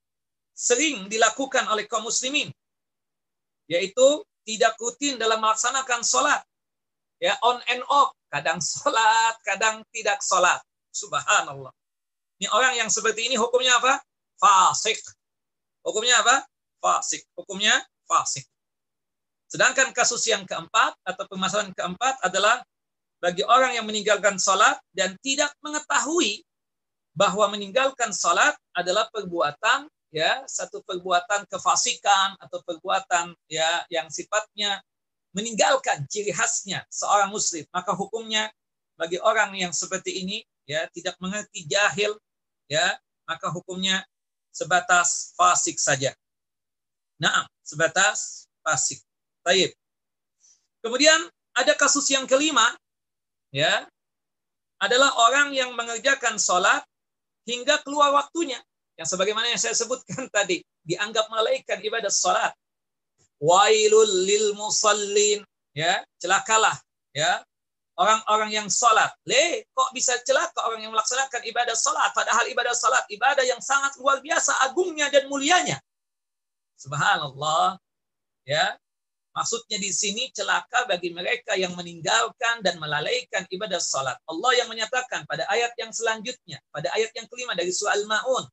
[0.51, 2.51] sering dilakukan oleh kaum muslimin,
[3.71, 6.41] yaitu tidak rutin dalam melaksanakan sholat
[7.21, 8.13] ya on and off.
[8.27, 10.59] Kadang sholat kadang tidak sholat
[10.91, 11.71] subhanallah.
[12.37, 13.97] Ini orang yang seperti ini hukumnya apa?
[14.37, 14.99] Fasik.
[15.81, 16.45] Hukumnya apa?
[16.77, 17.25] Fasik.
[17.33, 17.73] Hukumnya
[18.05, 18.45] fasik.
[19.47, 22.61] Sedangkan kasus yang keempat atau permasalahan keempat adalah
[23.17, 26.45] bagi orang yang meninggalkan sholat dan tidak mengetahui
[27.17, 34.79] bahwa meninggalkan sholat adalah perbuatan ya satu perbuatan kefasikan atau perbuatan ya yang sifatnya
[35.35, 38.49] meninggalkan ciri khasnya seorang muslim, maka hukumnya
[38.97, 42.17] bagi orang yang seperti ini ya tidak mengerti jahil
[42.65, 42.97] ya,
[43.29, 44.01] maka hukumnya
[44.49, 46.09] sebatas fasik saja.
[47.21, 49.01] Nah, sebatas fasik.
[49.45, 49.71] Taib.
[50.81, 52.73] Kemudian ada kasus yang kelima
[53.51, 53.87] ya.
[54.77, 56.85] Adalah orang yang mengerjakan sholat
[57.49, 58.61] hingga keluar waktunya.
[58.97, 62.53] Yang sebagaimana yang saya sebutkan tadi, dianggap melalaikan ibadah sholat.
[63.41, 65.41] Wailul lil musallin.
[65.73, 66.73] Ya celakalah.
[67.13, 67.41] Ya.
[67.97, 73.01] Orang-orang yang salat le kok bisa celaka orang yang melaksanakan ibadah salat padahal ibadah salat
[73.09, 75.81] ibadah yang sangat luar biasa agungnya dan mulianya.
[76.77, 77.81] Subhanallah.
[78.45, 78.77] Ya
[79.37, 85.29] maksudnya di sini celaka bagi mereka yang meninggalkan dan melalaikan ibadah salat Allah yang menyatakan
[85.29, 88.49] pada ayat yang selanjutnya pada ayat yang kelima dari surah al-maun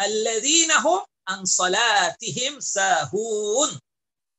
[0.00, 3.76] alladzina hum an salatihim sahun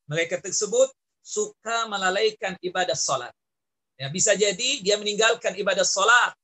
[0.10, 0.90] mereka tersebut
[1.26, 3.34] suka melalaikan ibadah salat.
[3.98, 6.38] Ya, bisa jadi dia meninggalkan ibadah salat.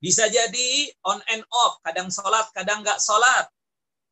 [0.00, 3.44] Bisa jadi on and off, kadang salat, kadang nggak salat.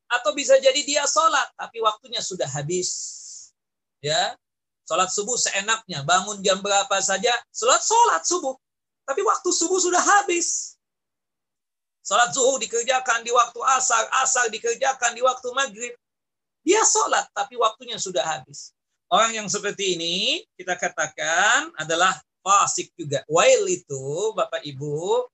[0.09, 3.21] Atau bisa jadi dia salat, tapi waktunya sudah habis.
[4.03, 4.35] Ya,
[4.83, 8.59] salat subuh seenaknya, bangun jam berapa saja, salat salat subuh.
[9.07, 10.75] Tapi waktu subuh sudah habis.
[12.03, 15.95] Salat zuhur dikerjakan di waktu asar, asar dikerjakan di waktu maghrib.
[16.63, 18.75] Dia sholat, tapi waktunya sudah habis.
[19.07, 23.23] Orang yang seperti ini, kita katakan adalah fasik juga.
[23.27, 25.27] Wail itu, Bapak Ibu,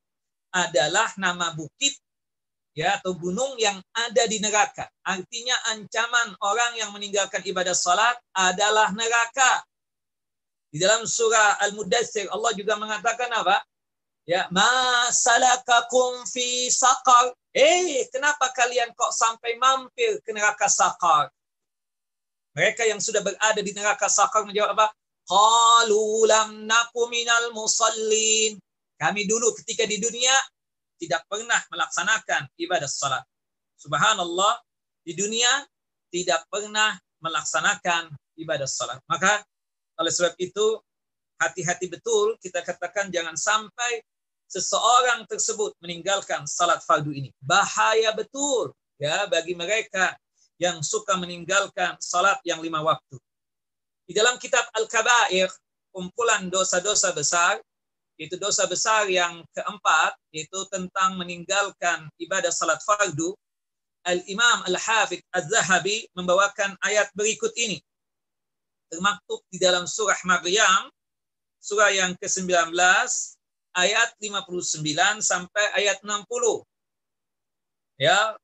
[0.49, 1.97] adalah nama bukit
[2.77, 4.87] ya atau gunung yang ada di neraka.
[5.05, 9.63] Artinya ancaman orang yang meninggalkan ibadah salat adalah neraka.
[10.69, 13.57] Di dalam surah Al-Mudathir Allah juga mengatakan apa?
[14.29, 17.33] Ya, ma salakakum fi saqar?
[17.49, 21.33] Eh, kenapa kalian kok sampai mampir ke neraka saqar?
[22.53, 24.93] Mereka yang sudah berada di neraka saqar menjawab apa?
[25.25, 28.61] Qalu lam naku minal musallin.
[29.01, 30.33] Kami dulu ketika di dunia
[30.99, 33.23] tidak pernah melaksanakan ibadah salat.
[33.79, 34.59] Subhanallah,
[35.01, 35.49] di dunia
[36.11, 38.99] tidak pernah melaksanakan ibadah salat.
[39.07, 39.41] Maka
[39.99, 40.79] oleh sebab itu
[41.39, 44.03] hati-hati betul kita katakan jangan sampai
[44.49, 47.31] seseorang tersebut meninggalkan salat fardu ini.
[47.39, 50.19] Bahaya betul ya bagi mereka
[50.59, 53.15] yang suka meninggalkan salat yang lima waktu.
[54.03, 55.47] Di dalam kitab Al-Kabair,
[55.93, 57.61] kumpulan dosa-dosa besar,
[58.19, 63.31] itu dosa besar yang keempat, yaitu tentang meninggalkan ibadah salat fardu,
[64.03, 67.79] Al-Imam Al-Hafidh Al-Zahabi membawakan ayat berikut ini.
[68.91, 70.91] Termaktub di dalam surah Maryam,
[71.63, 72.75] surah yang ke-19,
[73.75, 74.83] ayat 59
[75.23, 76.27] sampai ayat 60.
[78.03, 78.35] Ya.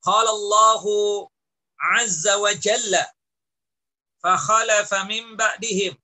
[0.00, 1.28] Qala Allahu
[1.98, 3.04] azza wa jalla
[4.20, 5.96] khalafa min ba'dihim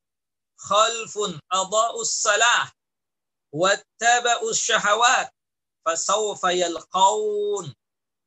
[0.57, 1.37] khalfun
[2.05, 2.73] salah
[3.57, 5.33] wattaba'us syahawat
[5.81, 7.73] fasawfa yalqaun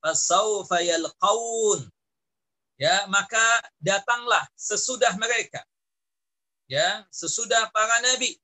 [0.02, 1.86] fasawfa yalqaun
[2.82, 5.62] ya maka datanglah sesudah mereka
[6.65, 8.42] ya sesudah para nabi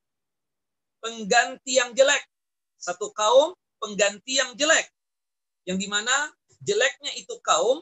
[1.06, 2.26] pengganti yang jelek.
[2.74, 4.90] Satu kaum pengganti yang jelek.
[5.62, 6.14] Yang di mana
[6.66, 7.78] jeleknya itu kaum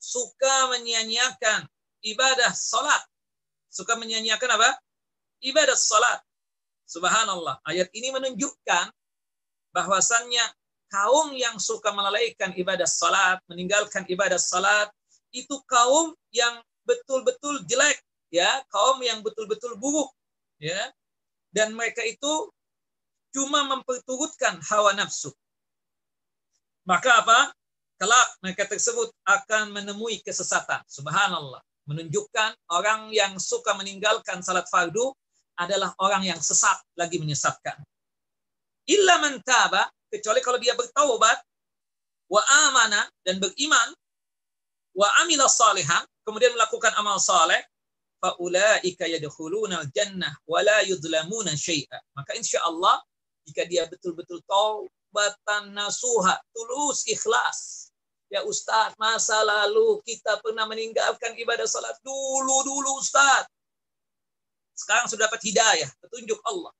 [0.00, 1.68] suka menyia-nyiakan
[2.00, 3.04] ibadah salat.
[3.68, 4.80] Suka menyia-nyiakan apa?
[5.44, 6.24] Ibadah salat.
[6.86, 7.58] Subhanallah.
[7.66, 8.94] Ayat ini menunjukkan
[9.74, 10.44] bahwasannya
[10.88, 14.88] kaum yang suka melalaikan ibadah salat, meninggalkan ibadah salat,
[15.34, 17.98] itu kaum yang betul-betul jelek,
[18.30, 20.14] ya, kaum yang betul-betul buruk,
[20.62, 20.94] ya
[21.56, 22.52] dan mereka itu
[23.32, 25.32] cuma memperturutkan hawa nafsu.
[26.84, 27.40] Maka apa?
[27.96, 30.84] Kelak mereka tersebut akan menemui kesesatan.
[30.84, 31.64] Subhanallah.
[31.88, 35.16] Menunjukkan orang yang suka meninggalkan salat fardu
[35.56, 37.80] adalah orang yang sesat lagi menyesatkan.
[38.86, 41.42] Illa man taba, kecuali kalau dia bertaubat,
[42.30, 43.94] wa amana dan beriman,
[44.94, 47.60] wa amila salihan, kemudian melakukan amal saleh,
[48.22, 51.98] faulaika yadkhuluna jannah wa la yudlamuna syai'a.
[52.16, 53.02] Maka insyaallah
[53.46, 57.90] jika dia betul-betul taubatan nasuha, tulus ikhlas.
[58.26, 63.46] Ya Ustaz, masa lalu kita pernah meninggalkan ibadah salat dulu-dulu Ustaz.
[64.76, 66.70] Sekarang sudah dapat hidayah, petunjuk Allah.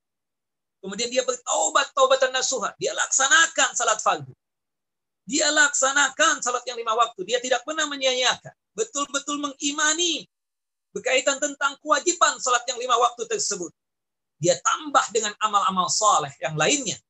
[0.84, 4.30] Kemudian dia bertaubat taubatan nasuha, dia laksanakan salat fardu.
[5.26, 8.54] Dia laksanakan salat yang lima waktu, dia tidak pernah menyia-nyiakan.
[8.76, 10.28] Betul-betul mengimani
[10.92, 13.72] berkaitan tentang kewajiban salat yang lima waktu tersebut.
[14.36, 17.00] Dia tambah dengan amal-amal saleh yang lainnya.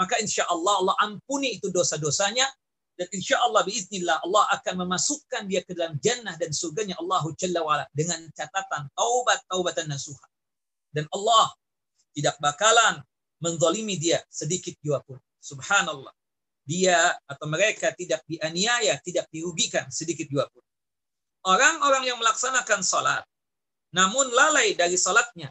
[0.00, 2.48] Maka insya Allah Allah ampuni itu dosa-dosanya
[2.98, 7.62] dan insya Allah biiznillah Allah akan memasukkan dia ke dalam jannah dan surganya Allah Jalla
[7.62, 10.26] wa'ala dengan catatan taubat taubatan nasuha.
[10.90, 11.54] Dan Allah
[12.10, 12.98] tidak bakalan
[13.38, 15.22] menzalimi dia sedikit jua pun.
[15.38, 16.10] Subhanallah.
[16.66, 20.60] Dia atau mereka tidak dianiaya, tidak dirugikan sedikit jua pun
[21.48, 23.24] orang-orang yang melaksanakan salat
[23.94, 25.48] namun lalai dari salatnya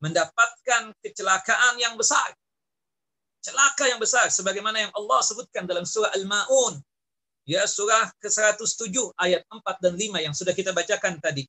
[0.00, 2.32] mendapatkan kecelakaan yang besar.
[3.46, 6.82] Celaka yang besar sebagaimana yang Allah sebutkan dalam surah Al-Maun.
[7.46, 11.46] Ya surah ke-107 ayat 4 dan 5 yang sudah kita bacakan tadi.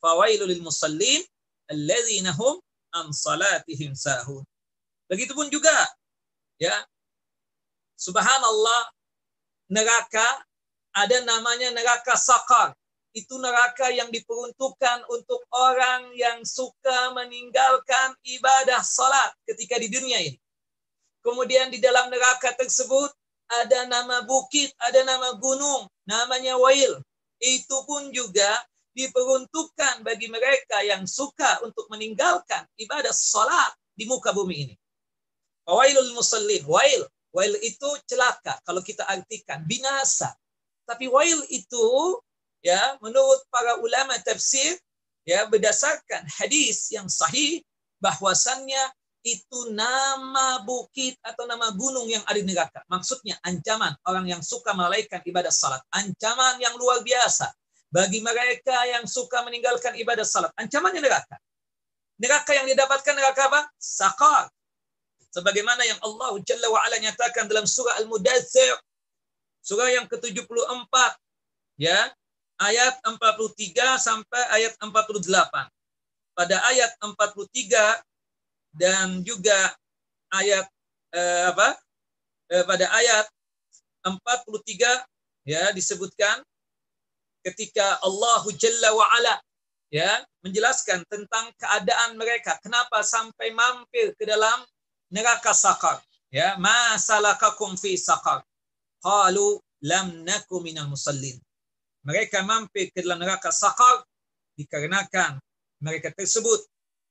[0.00, 1.20] Fawailul lil musallin
[1.68, 2.56] alladzina hum
[2.96, 4.40] an salatihim sahun.
[5.12, 5.76] Begitupun juga
[6.56, 6.72] ya
[8.00, 8.88] subhanallah
[9.68, 10.40] neraka
[10.96, 12.72] ada namanya neraka sakar
[13.12, 20.40] itu neraka yang diperuntukkan untuk orang yang suka meninggalkan ibadah salat ketika di dunia ini.
[21.26, 23.10] Kemudian di dalam neraka tersebut
[23.50, 27.02] ada nama bukit, ada nama gunung, namanya Wail.
[27.42, 28.62] Itu pun juga
[28.94, 34.74] diperuntukkan bagi mereka yang suka untuk meninggalkan ibadah salat di muka bumi ini.
[35.66, 37.04] Wailul musallin, wail.
[37.34, 40.32] Wail itu celaka kalau kita artikan binasa.
[40.86, 42.16] Tapi wail itu
[42.64, 44.78] ya menurut para ulama tafsir
[45.28, 47.60] ya berdasarkan hadis yang sahih
[48.00, 48.80] bahwasannya
[49.26, 52.86] itu nama bukit atau nama gunung yang ada di neraka.
[52.86, 55.82] Maksudnya ancaman orang yang suka melalaikan ibadah salat.
[55.90, 57.50] Ancaman yang luar biasa
[57.90, 60.54] bagi mereka yang suka meninggalkan ibadah salat.
[60.54, 61.34] Ancamannya neraka.
[62.22, 63.60] Neraka yang didapatkan neraka apa?
[63.76, 64.46] Sakar.
[65.34, 68.78] Sebagaimana yang Allah Jalla wa'ala nyatakan dalam surah Al-Mudathir
[69.66, 70.94] surah yang ke-74
[71.82, 71.98] ya
[72.62, 75.26] ayat 43 sampai ayat 48
[76.38, 77.18] pada ayat 43
[78.76, 79.72] dan juga
[80.36, 80.68] ayat
[81.16, 81.68] eh, apa?
[82.52, 83.26] Eh, pada ayat
[84.06, 85.02] 43
[85.48, 86.44] ya disebutkan
[87.42, 89.34] ketika Allah Jalla wa ala
[89.90, 92.60] ya menjelaskan tentang keadaan mereka.
[92.62, 94.62] Kenapa sampai mampir ke dalam
[95.10, 95.98] neraka sakar
[96.30, 98.44] ya masalakakum fi sakar
[99.02, 101.38] qalu lam naku minal musallin.
[102.06, 104.06] Mereka mampir ke dalam neraka sakar
[104.54, 105.42] dikarenakan
[105.82, 106.62] mereka tersebut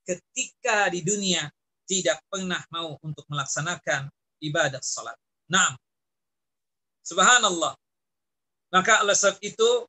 [0.05, 1.49] ketika di dunia
[1.89, 4.09] tidak pernah mau untuk melaksanakan
[4.41, 5.17] ibadah salat.
[5.49, 5.73] Nah,
[7.05, 7.73] subhanallah.
[8.73, 9.85] Maka oleh sebab itu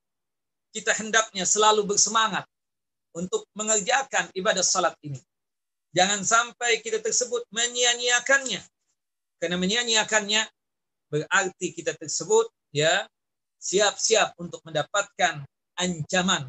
[0.76, 2.44] kita hendaknya selalu bersemangat
[3.16, 5.20] untuk mengerjakan ibadah salat ini.
[5.96, 8.61] Jangan sampai kita tersebut menyia-nyiakannya.
[9.40, 10.44] Karena menyia-nyiakannya
[11.09, 13.09] berarti kita tersebut ya
[13.57, 15.48] siap-siap untuk mendapatkan
[15.81, 16.44] ancaman.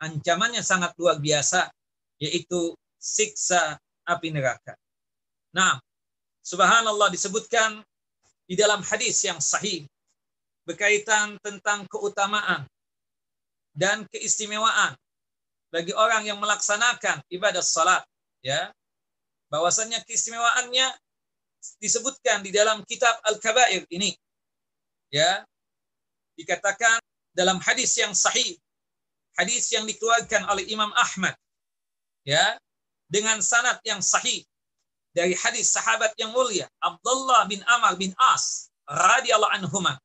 [0.00, 1.72] Ancamannya sangat luar biasa
[2.20, 4.76] yaitu siksa api neraka.
[5.56, 5.80] Nah,
[6.44, 7.80] subhanallah disebutkan
[8.44, 9.88] di dalam hadis yang sahih
[10.68, 12.68] berkaitan tentang keutamaan
[13.72, 14.94] dan keistimewaan
[15.72, 18.04] bagi orang yang melaksanakan ibadah salat
[18.44, 18.70] ya.
[19.50, 20.86] Bahwasannya keistimewaannya
[21.82, 24.14] disebutkan di dalam kitab Al-Kabair ini
[25.10, 25.42] ya.
[26.38, 27.02] Dikatakan
[27.34, 28.54] dalam hadis yang sahih
[29.38, 31.32] hadis yang dikeluarkan oleh Imam Ahmad
[32.26, 32.58] ya
[33.10, 34.46] dengan sanad yang sahih
[35.10, 39.98] dari hadis sahabat yang mulia Abdullah bin Amr bin As radhiyallahu anhuma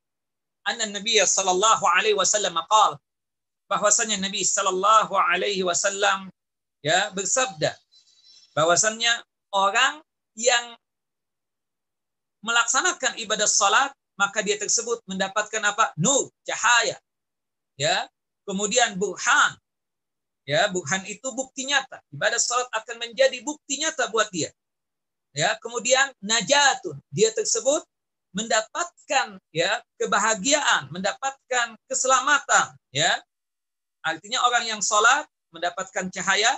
[0.66, 2.98] anna Nabi sallallahu alaihi wasallam qala
[3.70, 6.30] bahwasanya Nabi Shallallahu Alaihi Wasallam
[6.82, 7.74] ya bersabda
[8.54, 9.10] bahwasannya
[9.52, 10.00] orang
[10.38, 10.78] yang
[12.46, 15.92] melaksanakan ibadah salat maka dia tersebut mendapatkan apa?
[15.98, 16.96] Nur cahaya
[17.76, 18.06] ya
[18.46, 19.58] kemudian burhan
[20.46, 22.00] ya burhan itu bukti nyata.
[22.14, 24.48] Ibadah salat akan menjadi bukti nyata buat dia.
[25.36, 26.96] Ya kemudian najatun.
[27.12, 27.84] Dia tersebut
[28.32, 33.20] mendapatkan ya kebahagiaan mendapatkan keselamatan ya.
[34.06, 36.52] Artinya orang yang sholat mendapatkan cahaya,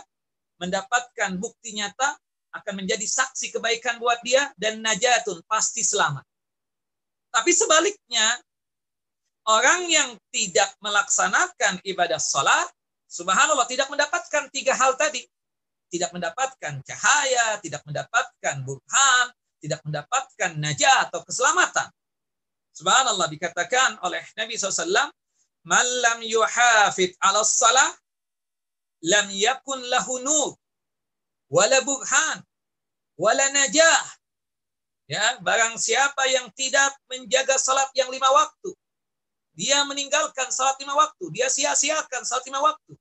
[0.60, 2.18] mendapatkan bukti nyata,
[2.52, 6.26] akan menjadi saksi kebaikan buat dia, dan najatun, pasti selamat.
[7.30, 8.26] Tapi sebaliknya,
[9.46, 12.68] orang yang tidak melaksanakan ibadah sholat,
[13.08, 15.24] subhanallah, tidak mendapatkan tiga hal tadi.
[15.88, 19.26] Tidak mendapatkan cahaya, tidak mendapatkan burhan,
[19.58, 21.88] tidak mendapatkan najat atau keselamatan.
[22.76, 25.08] Subhanallah dikatakan oleh Nabi SAW,
[25.66, 27.88] man lam yuhafid ala salah
[29.04, 30.50] lam yakun lahu nur
[31.52, 32.38] wala burhan
[33.20, 34.02] wala najah
[35.08, 38.72] ya barang siapa yang tidak menjaga salat yang lima waktu
[39.58, 42.94] dia meninggalkan salat lima waktu dia sia-siakan salat lima waktu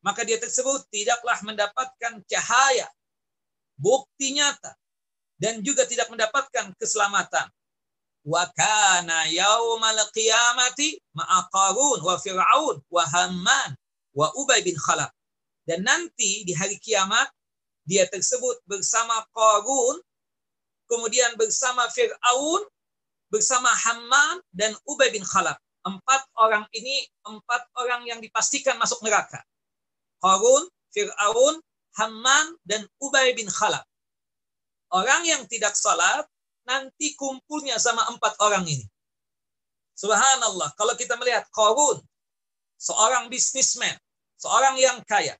[0.00, 2.88] maka dia tersebut tidaklah mendapatkan cahaya
[3.76, 4.72] bukti nyata
[5.36, 7.52] dan juga tidak mendapatkan keselamatan
[8.24, 13.76] wa kana yaumal qiyamati ma'a Qarun wa Fir'aun wa Hamman
[14.16, 15.12] wa Ubay bin Khalaf.
[15.68, 17.28] Dan nanti di hari kiamat
[17.84, 20.00] dia tersebut bersama Qarun,
[20.88, 22.64] kemudian bersama Fir'aun,
[23.28, 25.60] bersama Hamman dan Ubay bin Khalaf.
[25.84, 29.44] Empat orang ini empat orang yang dipastikan masuk neraka.
[30.24, 30.64] Qarun,
[30.96, 31.60] Fir'aun,
[32.00, 33.84] Hamman dan Ubay bin Khalaf.
[34.88, 36.24] Orang yang tidak salat
[36.64, 38.86] nanti kumpulnya sama empat orang ini.
[39.94, 42.02] Subhanallah, kalau kita melihat Korun,
[42.80, 43.94] seorang bisnismen,
[44.40, 45.38] seorang yang kaya.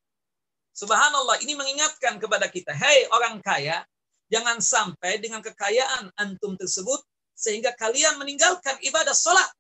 [0.75, 3.83] Subhanallah, ini mengingatkan kepada kita, hei orang kaya,
[4.31, 7.03] jangan sampai dengan kekayaan antum tersebut,
[7.35, 9.51] sehingga kalian meninggalkan ibadah sholat.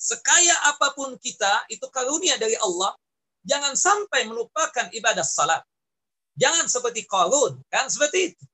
[0.00, 2.96] Sekaya apa pun kita, itu karunia dari Allah,
[3.44, 5.60] jangan sampai melupakan ibadah salat.
[6.40, 8.44] Jangan seperti Korun, kan seperti itu.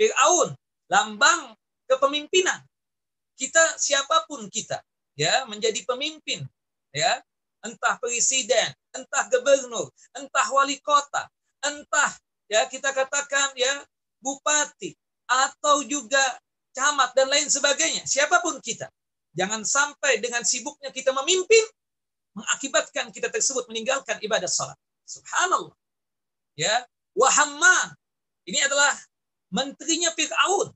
[0.00, 0.56] Fir'aun,
[0.88, 1.52] lambang
[1.84, 2.64] kepemimpinan.
[3.36, 4.80] Kita siapa pun kita
[5.12, 6.40] ya menjadi pemimpin
[6.92, 7.20] ya
[7.62, 11.28] entah presiden, entah gubernur, entah wali kota,
[11.62, 12.12] entah
[12.48, 13.84] ya kita katakan ya
[14.18, 14.96] bupati
[15.28, 16.20] atau juga
[16.72, 18.88] camat dan lain sebagainya, siapa pun kita.
[19.32, 21.64] Jangan sampai dengan sibuknya kita memimpin
[22.36, 24.76] mengakibatkan kita tersebut meninggalkan ibadah salat.
[25.04, 25.72] Subhanallah.
[26.56, 26.84] Ya,
[27.16, 27.96] Wahamman.
[28.44, 28.92] Ini adalah
[29.52, 30.72] menterinya Fir'aun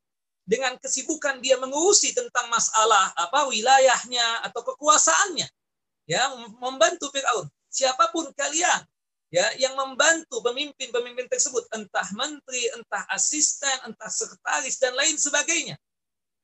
[0.47, 5.51] dengan kesibukan dia mengurusi tentang masalah apa wilayahnya atau kekuasaannya
[6.07, 6.23] ya
[6.63, 8.81] membantu Firaun siapa pun kalian
[9.35, 15.75] ya yang membantu pemimpin-pemimpin tersebut entah menteri entah asisten entah sekretaris dan lain sebagainya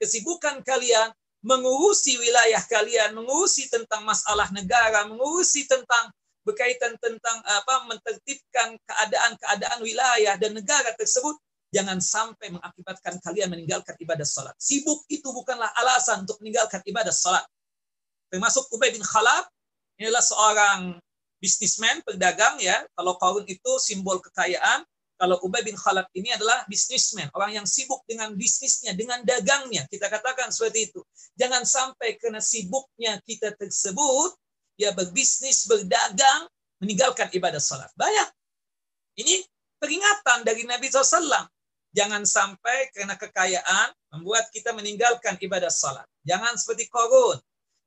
[0.03, 6.11] kesibukan kalian mengurusi wilayah kalian, mengurusi tentang masalah negara, mengurusi tentang
[6.43, 11.38] berkaitan tentang apa mentertibkan keadaan-keadaan wilayah dan negara tersebut
[11.72, 14.55] jangan sampai mengakibatkan kalian meninggalkan ibadah salat.
[14.59, 17.47] Sibuk itu bukanlah alasan untuk meninggalkan ibadah salat.
[18.28, 19.49] Termasuk Ubay bin Khalaf,
[19.97, 21.01] inilah seorang
[21.40, 22.84] bisnismen, pedagang ya.
[22.93, 24.84] Kalau Qarun itu simbol kekayaan,
[25.23, 29.87] kalau Ubay bin Khalaf ini adalah bisnismen, orang yang sibuk dengan bisnisnya, dengan dagangnya.
[29.87, 30.99] Kita katakan seperti itu.
[31.39, 34.35] Jangan sampai karena sibuknya kita tersebut
[34.75, 36.51] ya berbisnis, berdagang,
[36.83, 37.87] meninggalkan ibadah salat.
[37.95, 38.35] Banyak.
[39.23, 39.47] Ini
[39.79, 41.47] peringatan dari Nabi SAW.
[41.95, 46.09] Jangan sampai karena kekayaan membuat kita meninggalkan ibadah salat.
[46.27, 47.39] Jangan seperti korun.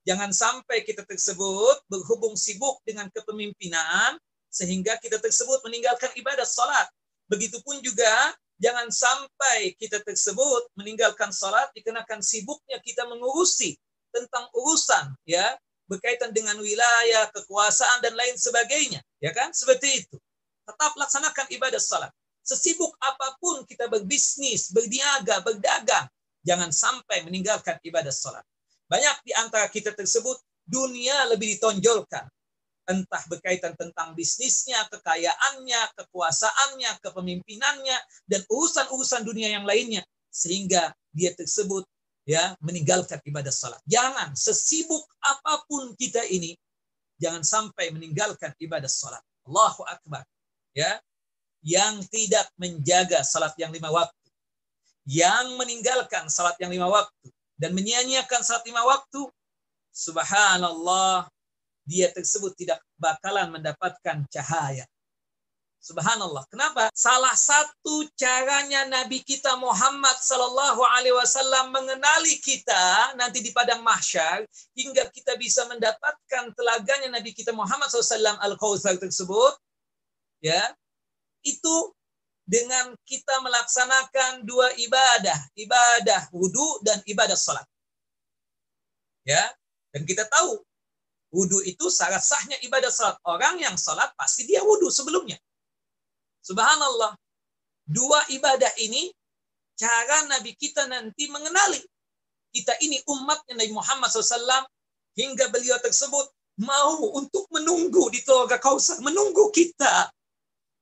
[0.07, 4.15] Jangan sampai kita tersebut berhubung sibuk dengan kepemimpinan
[4.47, 6.87] sehingga kita tersebut meninggalkan ibadah salat.
[7.25, 13.75] Begitupun juga jangan sampai kita tersebut meninggalkan salat dikarenakan sibuknya kita mengurusi
[14.13, 19.53] tentang urusan ya berkaitan dengan wilayah, kekuasaan dan lain sebagainya, ya kan?
[19.53, 20.17] Seperti itu.
[20.65, 22.09] Tetap laksanakan ibadah salat.
[22.45, 26.09] Sesibuk apa pun kita berbisnis, berdiaga, berdagang,
[26.45, 28.45] jangan sampai meninggalkan ibadah salat.
[28.85, 32.25] Banyak di antara kita tersebut dunia lebih ditonjolkan.
[32.85, 37.97] Entah berkaitan tentang bisnisnya, kekayaannya, kekuasaannya, kepemimpinannya,
[38.29, 40.05] dan urusan-urusan dunia yang lainnya.
[40.29, 41.81] Sehingga dia tersebut
[42.29, 43.81] ya meninggalkan ibadah salat.
[43.89, 46.53] Jangan sesibuk apa pun kita ini
[47.17, 49.21] jangan sampai meninggalkan ibadah salat.
[49.49, 50.21] Allahu akbar.
[50.77, 51.01] Ya.
[51.65, 54.29] Yang tidak menjaga salat yang lima waktu.
[55.09, 59.31] Yang meninggalkan salat yang lima waktu dan menyia-nyiakan salat lima waktu,
[59.95, 61.27] subhanallah,
[61.85, 64.85] dia tersebut tidak bakalan mendapatkan cahaya
[65.85, 66.49] Subhanallah.
[66.49, 66.89] Kenapa?
[66.97, 74.49] Salah satu caranya Nabi kita Muhammad Sallallahu Alaihi Wasallam mengenali kita nanti di padang mahsyar
[74.73, 78.57] hingga kita bisa mendapatkan telaganya Nabi kita Muhammad SAW al
[78.97, 79.53] tersebut,
[80.41, 80.73] ya
[81.45, 81.93] itu
[82.49, 87.65] dengan kita melaksanakan dua ibadah, ibadah wudhu dan ibadah salat.
[89.21, 89.53] Ya,
[89.93, 90.65] dan kita tahu
[91.33, 93.17] wudhu itu syarat sahnya ibadah salat.
[93.25, 95.39] Orang yang salat pasti dia wudhu sebelumnya.
[96.45, 97.17] Subhanallah.
[97.85, 99.13] Dua ibadah ini
[99.77, 101.81] cara Nabi kita nanti mengenali.
[102.49, 104.65] Kita ini umatnya Nabi Muhammad SAW
[105.13, 106.31] hingga beliau tersebut
[106.63, 109.03] mau untuk menunggu di Telaga Kausar.
[109.03, 110.09] Menunggu kita.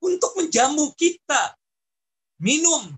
[0.03, 1.55] Untuk menjamu kita.
[2.39, 2.93] Minum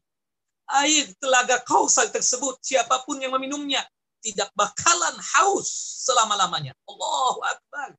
[0.69, 2.59] air Telaga Kausar tersebut.
[2.61, 3.85] Siapa pun yang meminumnya
[4.25, 5.69] tidak bakalan haus
[6.01, 6.73] selama-lamanya.
[6.89, 7.93] Allahu Akbar.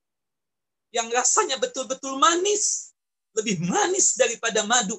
[0.90, 2.90] Yang rasanya betul-betul manis
[3.36, 4.96] lebih manis daripada madu,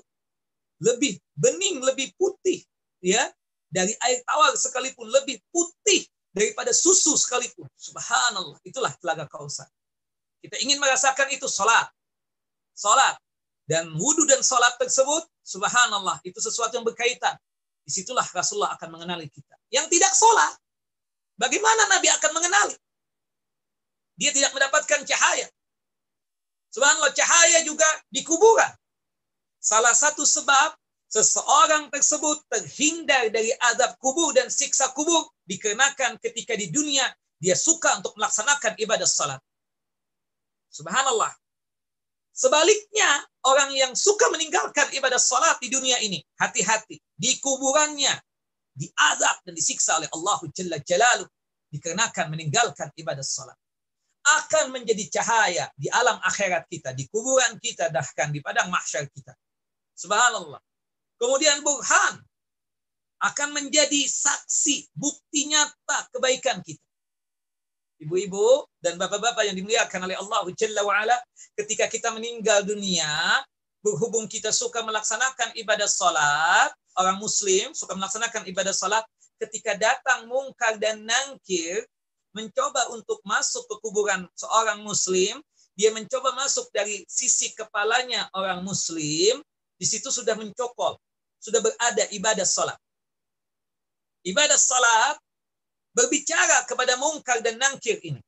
[0.78, 2.62] lebih bening, lebih putih,
[3.02, 3.26] ya
[3.68, 7.66] dari air tawar sekalipun lebih putih daripada susu sekalipun.
[7.74, 9.68] Subhanallah, itulah telaga kausar.
[10.38, 11.90] Kita ingin merasakan itu salat.
[12.78, 13.18] Salat
[13.66, 17.36] dan wudhu dan salat tersebut, subhanallah, itu sesuatu yang berkaitan.
[17.84, 19.58] Di situlah Rasulullah akan mengenali kita.
[19.74, 20.54] Yang tidak salat,
[21.38, 22.76] bagaimana Nabi akan mengenali?
[24.18, 25.48] Dia tidak mendapatkan cahaya.
[26.74, 28.74] Subhanallah, cahaya juga di kuburan.
[29.62, 30.74] Salah satu sebab
[31.08, 37.08] seseorang tersebut terhindar dari adab kubur dan siksa kubur dikarenakan ketika di dunia
[37.38, 39.42] dia suka untuk melaksanakan ibadah salat.
[40.74, 41.32] Subhanallah.
[42.38, 47.02] Sebaliknya, orang yang suka meninggalkan ibadah salat di dunia ini, hati-hati.
[47.18, 48.14] Di kuburannya,
[48.78, 51.30] diazab dan disiksa oleh Allah Jalla Jalaluh
[51.74, 53.58] dikarenakan meninggalkan ibadah salat
[54.28, 59.32] akan menjadi cahaya di alam akhirat kita, di kuburan kita, bahkan di padang mahsyar kita.
[59.96, 60.60] Subhanallah.
[61.16, 62.20] Kemudian burhan
[63.24, 66.84] akan menjadi saksi, bukti nyata kebaikan kita.
[67.98, 71.18] Ibu-ibu dan bapak-bapak yang dimuliakan oleh Allah Jalla wa'ala,
[71.58, 73.42] ketika kita meninggal dunia,
[73.88, 79.08] berhubung kita suka melaksanakan ibadah salat, orang muslim suka melaksanakan ibadah salat,
[79.40, 81.88] ketika datang mungkar dan nangkir,
[82.36, 85.40] mencoba untuk masuk ke kuburan seorang muslim,
[85.80, 89.40] dia mencoba masuk dari sisi kepalanya orang muslim,
[89.80, 91.00] di situ sudah mencokol,
[91.40, 92.76] sudah berada ibadah salat.
[94.28, 95.16] Ibadah salat
[95.96, 98.20] berbicara kepada mungkar dan nangkir ini.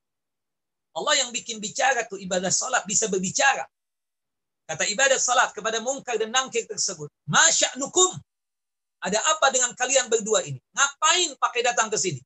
[0.96, 3.68] Allah yang bikin bicara tuh ibadah salat bisa berbicara.
[4.70, 7.10] Kata ibadah salat kepada mungkar dan nangkir tersebut.
[7.26, 8.14] Masya nukum.
[9.02, 10.62] Ada apa dengan kalian berdua ini?
[10.78, 12.22] Ngapain pakai datang ke sini?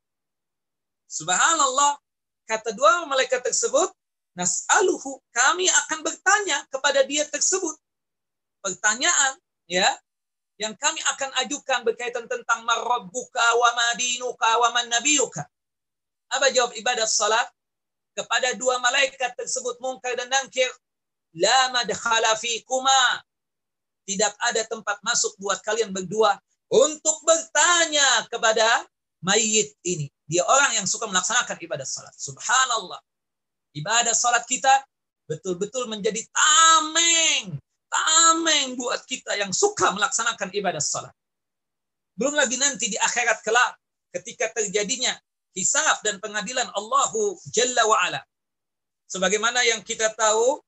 [1.08, 1.96] Subhanallah,
[2.44, 3.88] kata dua malaikat tersebut,
[4.36, 7.80] nas'aluhu, kami akan bertanya kepada dia tersebut.
[8.60, 9.39] Pertanyaan,
[9.72, 9.88] ya,
[10.60, 15.48] yang kami akan ajukan berkaitan tentang marabbuka wa madinuka wa man nabiyuka.
[16.34, 17.48] Apa jawab ibadah salat?
[18.14, 20.70] Kepada dua malaikat tersebut Munkar dan Nangkir,
[21.38, 23.23] la madkhala fikuma.
[24.03, 26.36] Tidak ada tempat masuk buat kalian berdua
[26.67, 28.84] untuk bertanya kepada
[29.23, 30.11] mayit ini.
[30.27, 32.11] Dia orang yang suka melaksanakan ibadah salat.
[32.19, 32.99] Subhanallah.
[33.73, 34.84] Ibadah salat kita
[35.29, 37.55] betul-betul menjadi tameng.
[37.88, 41.15] Tameng buat kita yang suka melaksanakan ibadah salat.
[42.19, 43.79] Belum lagi nanti di akhirat kelak
[44.13, 45.13] ketika terjadinya
[45.57, 48.21] hisab dan pengadilan Allahu Jalla wa ala.
[49.09, 50.61] Sebagaimana yang kita tahu,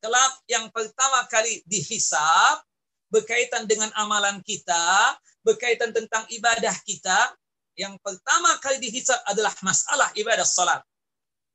[0.00, 2.64] kelak yang pertama kali dihisab
[3.10, 7.34] berkaitan dengan amalan kita, berkaitan tentang ibadah kita,
[7.74, 10.80] yang pertama kali dihisab adalah masalah ibadah salat.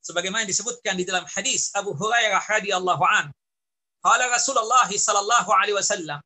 [0.06, 3.34] Sebagaimana disebutkan di dalam hadis Abu Hurairah radhiyallahu an.
[4.06, 6.22] Qala Rasulullah sallallahu alaihi wasallam.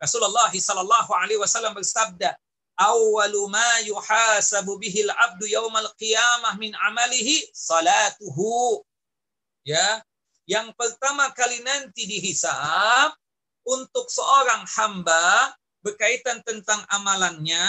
[0.00, 2.32] Rasulullah sallallahu alaihi wasallam bersabda,
[2.80, 8.80] awwalu ma yuhasabu bihi al-'abdu yaumal qiyamah min amalihi salatuhu.
[9.66, 10.00] Ya,
[10.46, 13.14] yang pertama kali nanti dihisab
[13.66, 17.66] untuk seorang hamba berkaitan tentang amalannya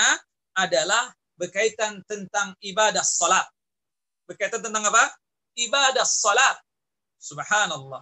[0.54, 3.46] adalah berkaitan tentang ibadah salat.
[4.30, 5.14] Berkaitan tentang apa?
[5.58, 6.58] Ibadah salat.
[7.18, 8.02] Subhanallah.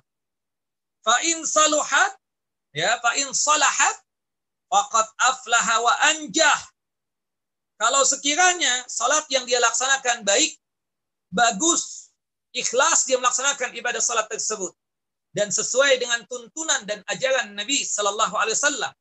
[1.04, 2.20] Fa in saluhat
[2.76, 3.96] ya fa in salahat
[4.68, 6.60] faqad aflaha wa anjah
[7.76, 10.56] kalau sekiranya salat yang dia laksanakan baik,
[11.28, 12.05] bagus,
[12.56, 14.72] ikhlas dia melaksanakan ibadah salat tersebut
[15.36, 18.94] dan sesuai dengan tuntunan dan ajaran Nabi Sallallahu Alaihi Wasallam.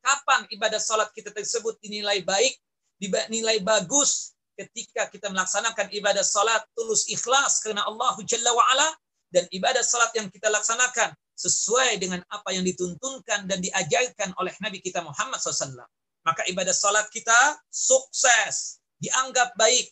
[0.00, 2.54] Kapan ibadah salat kita tersebut dinilai baik,
[3.02, 8.88] dinilai bagus ketika kita melaksanakan ibadah salat tulus ikhlas karena Allah Jalla wa ala
[9.28, 14.80] dan ibadah salat yang kita laksanakan sesuai dengan apa yang dituntunkan dan diajarkan oleh Nabi
[14.80, 15.84] kita Muhammad SAW
[16.24, 19.88] maka ibadah salat kita sukses, dianggap baik.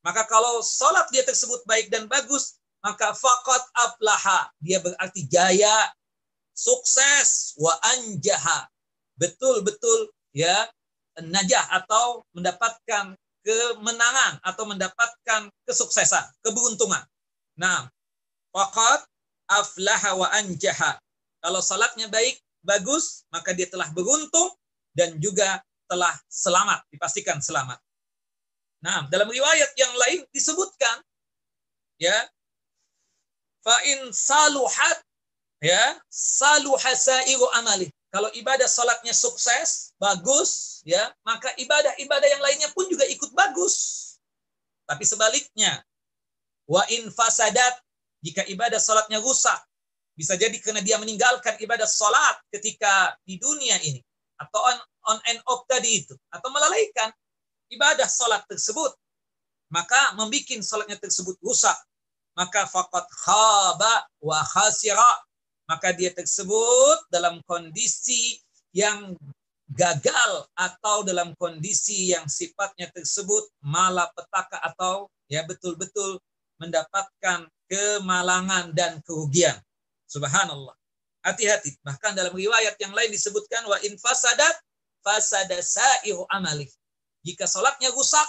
[0.00, 5.92] Maka kalau salat dia tersebut baik dan bagus, maka fakat aflaha, dia berarti jaya,
[6.56, 8.64] sukses, wa anjaha.
[9.20, 10.68] Betul-betul ya
[11.20, 13.12] najah atau mendapatkan
[13.44, 17.04] kemenangan atau mendapatkan kesuksesan, keberuntungan.
[17.60, 17.88] Nah,
[18.52, 19.04] fakat
[19.48, 20.96] aflaha wa anjaha.
[21.40, 24.52] Kalau salatnya baik, bagus, maka dia telah beruntung
[24.92, 27.80] dan juga telah selamat, dipastikan selamat.
[28.80, 31.04] Nah, dalam riwayat yang lain disebutkan
[32.00, 32.16] ya
[33.60, 35.04] fa in saluhat
[35.60, 37.92] ya saluha sairu amali.
[38.10, 44.02] Kalau ibadah salatnya sukses, bagus, ya, maka ibadah-ibadah yang lainnya pun juga ikut bagus.
[44.82, 45.78] Tapi sebaliknya,
[46.66, 47.78] wa in fasadat
[48.18, 49.62] jika ibadah salatnya rusak,
[50.18, 54.02] bisa jadi karena dia meninggalkan ibadah salat ketika di dunia ini
[54.36, 54.76] atau on,
[55.14, 57.08] on and off tadi itu atau melalaikan
[57.70, 58.92] ibadah salat tersebut
[59.70, 61.76] maka membuat salatnya tersebut rusak
[62.34, 65.10] maka faqat khaba wa khasira
[65.70, 68.42] maka dia tersebut dalam kondisi
[68.74, 69.14] yang
[69.70, 76.18] gagal atau dalam kondisi yang sifatnya tersebut malapetaka atau ya betul-betul
[76.58, 79.54] mendapatkan kemalangan dan kerugian.
[80.10, 80.74] Subhanallah.
[81.22, 81.78] Hati-hati.
[81.86, 84.58] Bahkan dalam riwayat yang lain disebutkan wa in fasadat
[85.06, 86.66] fasada sa'iru amali.
[87.20, 88.26] Jika salatnya rusak,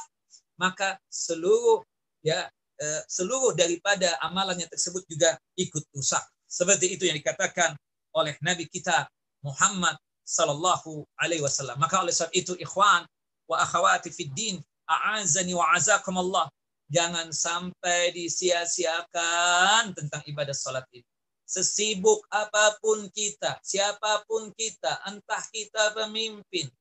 [0.60, 1.82] maka seluruh
[2.22, 6.22] ya eh, seluruh daripada amalannya tersebut juga ikut rusak.
[6.46, 7.74] Seperti itu yang dikatakan
[8.12, 9.08] oleh Nabi kita
[9.42, 9.96] Muhammad
[10.28, 11.80] sallallahu alaihi wasallam.
[11.80, 13.08] Maka oleh sebab itu ikhwan
[13.48, 14.56] wa akhawati fid din
[14.88, 16.52] a'azani wa azakumullah
[16.92, 21.08] jangan sampai disia-siakan tentang ibadah salat ini
[21.52, 26.72] sesibuk apa pun kita, siapa pun kita, entah kita pemimpin,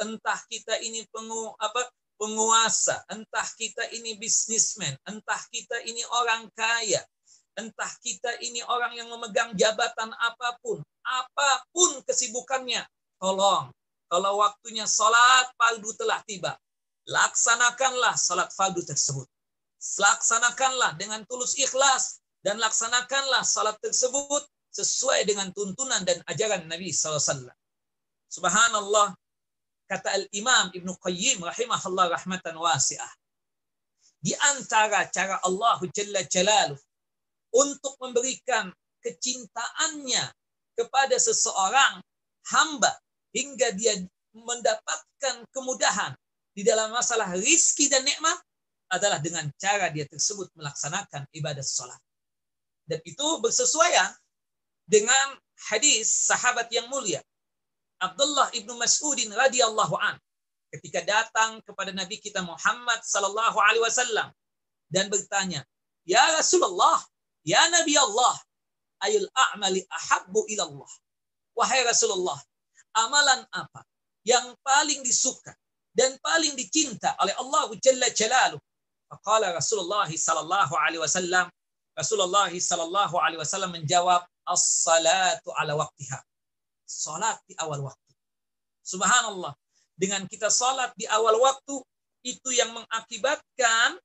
[0.00, 7.04] entah kita ini pengu, apa, penguasa, entah kita ini bisnismen, entah kita ini orang kaya,
[7.56, 12.84] entah kita ini orang yang memegang jabatan apa pun, apa pun kesibukannya,
[13.20, 13.68] tolong,
[14.08, 16.56] kalau waktunya sholat fardu telah tiba,
[17.08, 19.28] laksanakanlah sholat fardu tersebut.
[19.76, 27.50] Laksanakanlah dengan tulus ikhlas, dan laksanakanlah salat tersebut sesuai dengan tuntunan dan ajaran Nabi SAW.
[28.30, 29.18] Subhanallah,
[29.86, 33.12] kata Al-Imam Ibn Qayyim rahimahullah rahmatan wasi'ah.
[34.20, 36.78] Di antara cara Allah Jalla Jalaluh
[37.54, 40.24] untuk memberikan kecintaannya
[40.74, 42.02] kepada seseorang
[42.52, 42.90] hamba
[43.30, 43.94] hingga dia
[44.34, 46.12] mendapatkan kemudahan
[46.52, 48.36] di dalam masalah rizki dan nikmat
[48.90, 51.98] adalah dengan cara dia tersebut melaksanakan ibadah sholat.
[52.86, 54.14] Dan itu bersesuaian
[54.86, 55.34] dengan
[55.70, 57.18] hadis sahabat yang mulia.
[57.96, 60.20] Abdullah ibnu Mas'udin radhiyallahu an
[60.68, 64.28] ketika datang kepada Nabi kita Muhammad sallallahu alaihi wasallam
[64.92, 65.64] dan bertanya,
[66.04, 67.00] "Ya Rasulullah,
[67.46, 68.34] ya Nabi Allah,
[69.06, 70.90] ayul a'mali ahabbu ilallah?"
[71.56, 72.36] Wahai Rasulullah,
[73.00, 73.80] amalan apa
[74.28, 75.56] yang paling disuka
[75.96, 78.60] dan paling dicinta oleh Allah Jalla Jalaluh?
[79.08, 81.48] Faqala Rasulullah sallallahu alaihi wasallam
[81.96, 86.20] Rasulullah sallallahu alaihi wasallam menjawab as-salatu ala waktiha.
[86.86, 88.12] Salat di awal waktu.
[88.86, 89.52] Subhanallah.
[89.98, 91.82] Dengan kita salat di awal waktu
[92.22, 93.98] itu yang mengakibatkan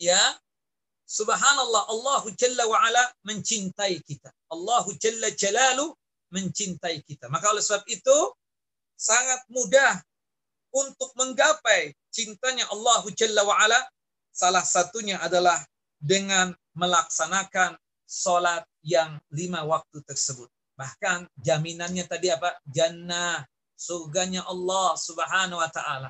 [0.00, 0.20] ya
[1.04, 4.32] subhanallah Allahu jalla wa ala mencintai kita.
[4.48, 5.92] Allahu jalla jalalu
[6.32, 7.28] mencintai kita.
[7.28, 8.18] Maka oleh sebab itu
[8.96, 10.00] sangat mudah
[10.72, 13.80] untuk menggapai cintanya Allahu jalla wa ala
[14.32, 15.60] salah satunya adalah
[15.96, 20.48] dengan melaksanakan sholat yang lima waktu tersebut.
[20.76, 22.60] Bahkan jaminannya tadi apa?
[22.68, 23.40] Jannah,
[23.72, 26.08] surganya Allah subhanahu wa ta'ala.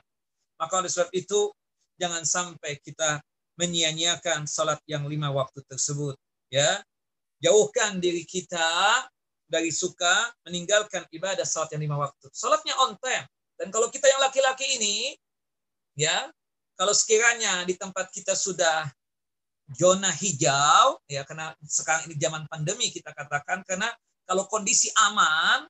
[0.59, 1.55] Maka oleh sebab itu,
[1.97, 3.23] jangan sampai kita
[3.57, 6.19] menyia-nyiakan sholat yang lima waktu tersebut.
[6.51, 6.83] Ya,
[7.41, 9.05] Jauhkan diri kita
[9.47, 12.27] dari suka meninggalkan ibadah sholat yang lima waktu.
[12.33, 13.29] Sholatnya on time.
[13.57, 15.17] Dan kalau kita yang laki-laki ini,
[15.97, 16.29] ya,
[16.77, 18.89] kalau sekiranya di tempat kita sudah
[19.75, 23.91] zona hijau ya karena sekarang ini zaman pandemi kita katakan karena
[24.27, 25.65] kalau kondisi aman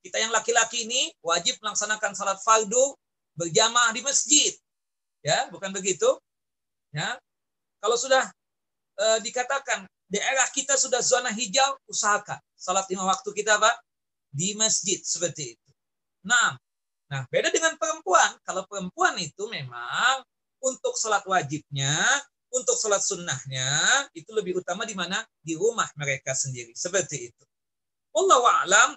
[0.00, 2.96] kita yang laki-laki ini wajib melaksanakan salat fardu
[3.36, 4.52] berjamaah di masjid.
[5.20, 6.08] Ya bukan begitu?
[6.90, 7.20] Ya.
[7.78, 8.24] Kalau sudah
[8.96, 13.76] e, dikatakan daerah kita sudah zona hijau usahakan salat lima waktu kita pak
[14.32, 15.70] di masjid seperti itu.
[16.24, 16.56] Nah
[17.12, 18.34] nah beda dengan perempuan.
[18.42, 20.24] Kalau perempuan itu memang
[20.64, 21.94] untuk salat wajibnya
[22.48, 23.68] untuk sholat sunnahnya
[24.16, 25.20] itu lebih utama di mana?
[25.40, 26.72] Di rumah mereka sendiri.
[26.72, 27.44] Seperti itu.
[28.18, 28.90] Allah alam.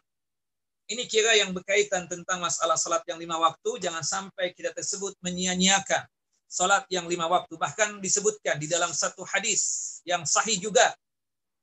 [0.91, 3.79] Ini kira yang berkaitan tentang masalah sholat yang lima waktu.
[3.79, 6.03] Jangan sampai kita tersebut menyia-nyiakan
[6.51, 7.55] sholat yang lima waktu.
[7.55, 10.91] Bahkan disebutkan di dalam satu hadis yang sahih juga.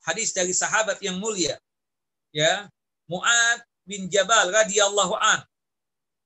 [0.07, 1.61] Hadis dari sahabat yang mulia.
[2.33, 2.73] Ya
[3.05, 5.45] Muad bin Jabal radhiyallahu an.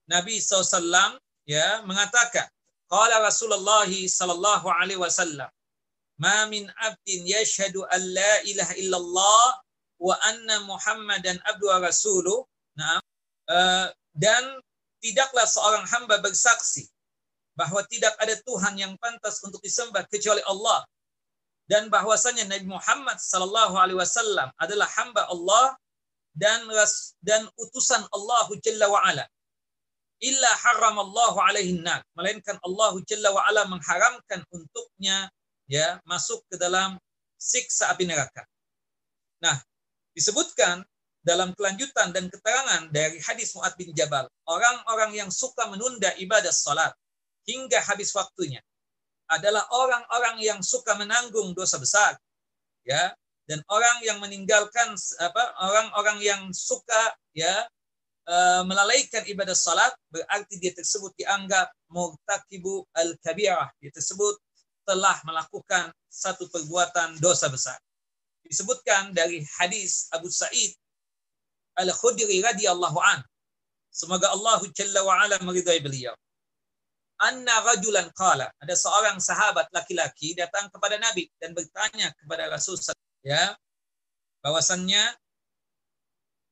[0.06, 2.46] Nabi SAW ya mengatakan
[2.92, 5.48] Qala Rasulullah sallallahu alaihi wasallam,
[6.20, 9.46] "Ma min 'abdin yashhadu an la ilaha illallah
[10.02, 12.42] wa anna Muhammadan abdu wa rasuluh."
[12.74, 12.98] Nah,
[13.46, 13.86] uh,
[14.18, 14.58] dan
[14.98, 16.90] tidaklah seorang hamba bersaksi
[17.54, 20.82] bahwa tidak ada Tuhan yang pantas untuk disembah kecuali Allah
[21.70, 25.76] dan bahwasanya Nabi Muhammad sallallahu alaihi wasallam adalah hamba Allah
[26.32, 26.64] dan
[27.20, 29.24] dan utusan Allah Jalla wa ala
[30.22, 35.26] illa haramallahu alaihi nar melainkan Allah jalla wa ala mengharamkan untuknya
[35.66, 36.94] ya masuk ke dalam
[37.34, 38.46] siksa api neraka.
[39.42, 39.58] Nah,
[40.16, 40.84] disebutkan
[41.22, 46.90] dalam kelanjutan dan keterangan dari hadis Muad bin Jabal, orang-orang yang suka menunda ibadah salat
[47.46, 48.58] hingga habis waktunya
[49.30, 52.18] adalah orang-orang yang suka menanggung dosa besar.
[52.82, 53.14] Ya,
[53.46, 57.62] dan orang yang meninggalkan apa orang-orang yang suka ya
[58.22, 63.66] Eh, melalaikan ibadah salat berarti dia tersebut dianggap murtakibu al-kabirah.
[63.82, 64.38] Dia tersebut
[64.86, 67.74] telah melakukan satu perbuatan dosa besar.
[68.46, 70.74] Disebutkan dari hadis Abu Sa'id
[71.78, 73.24] Al-Khudri radhiyallahu an.
[73.92, 76.12] Semoga Allah Jalla wa ala meridai beliau.
[77.22, 82.74] Anna rajulan qala, ada seorang sahabat laki-laki datang kepada Nabi dan bertanya kepada Rasul
[83.22, 83.54] ya
[84.42, 85.14] bahwasannya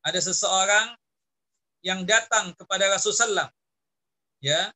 [0.06, 0.94] ada seseorang
[1.82, 3.50] yang datang kepada Rasulullah
[4.38, 4.70] ya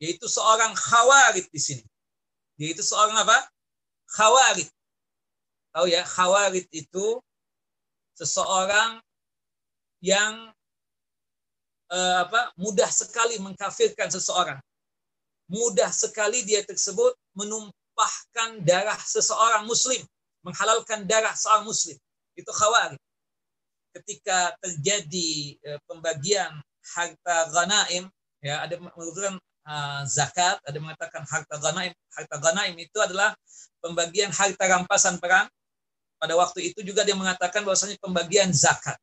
[0.00, 1.84] yaitu seorang khawarid di sini
[2.56, 3.44] yaitu seorang apa
[4.16, 4.68] khawarid
[5.76, 7.20] tahu ya khawarid itu
[8.16, 8.96] seseorang
[10.00, 10.48] yang
[11.92, 14.56] eh, apa mudah sekali mengkafirkan seseorang.
[15.52, 20.00] Mudah sekali dia tersebut menumpahkan darah seseorang muslim
[20.46, 21.98] menghalalkan darah seorang muslim.
[22.38, 23.02] Itu khawarid
[23.96, 26.52] ketika terjadi uh, pembagian
[26.94, 28.12] harta ghanaim
[28.44, 31.92] ya ada mengatakan uh, zakat ada mengatakan harta ghanaim.
[32.14, 33.34] Harta ghanaim itu adalah
[33.82, 35.50] pembagian harta rampasan perang
[36.26, 38.98] pada waktu itu juga dia mengatakan bahwasanya pembagian zakat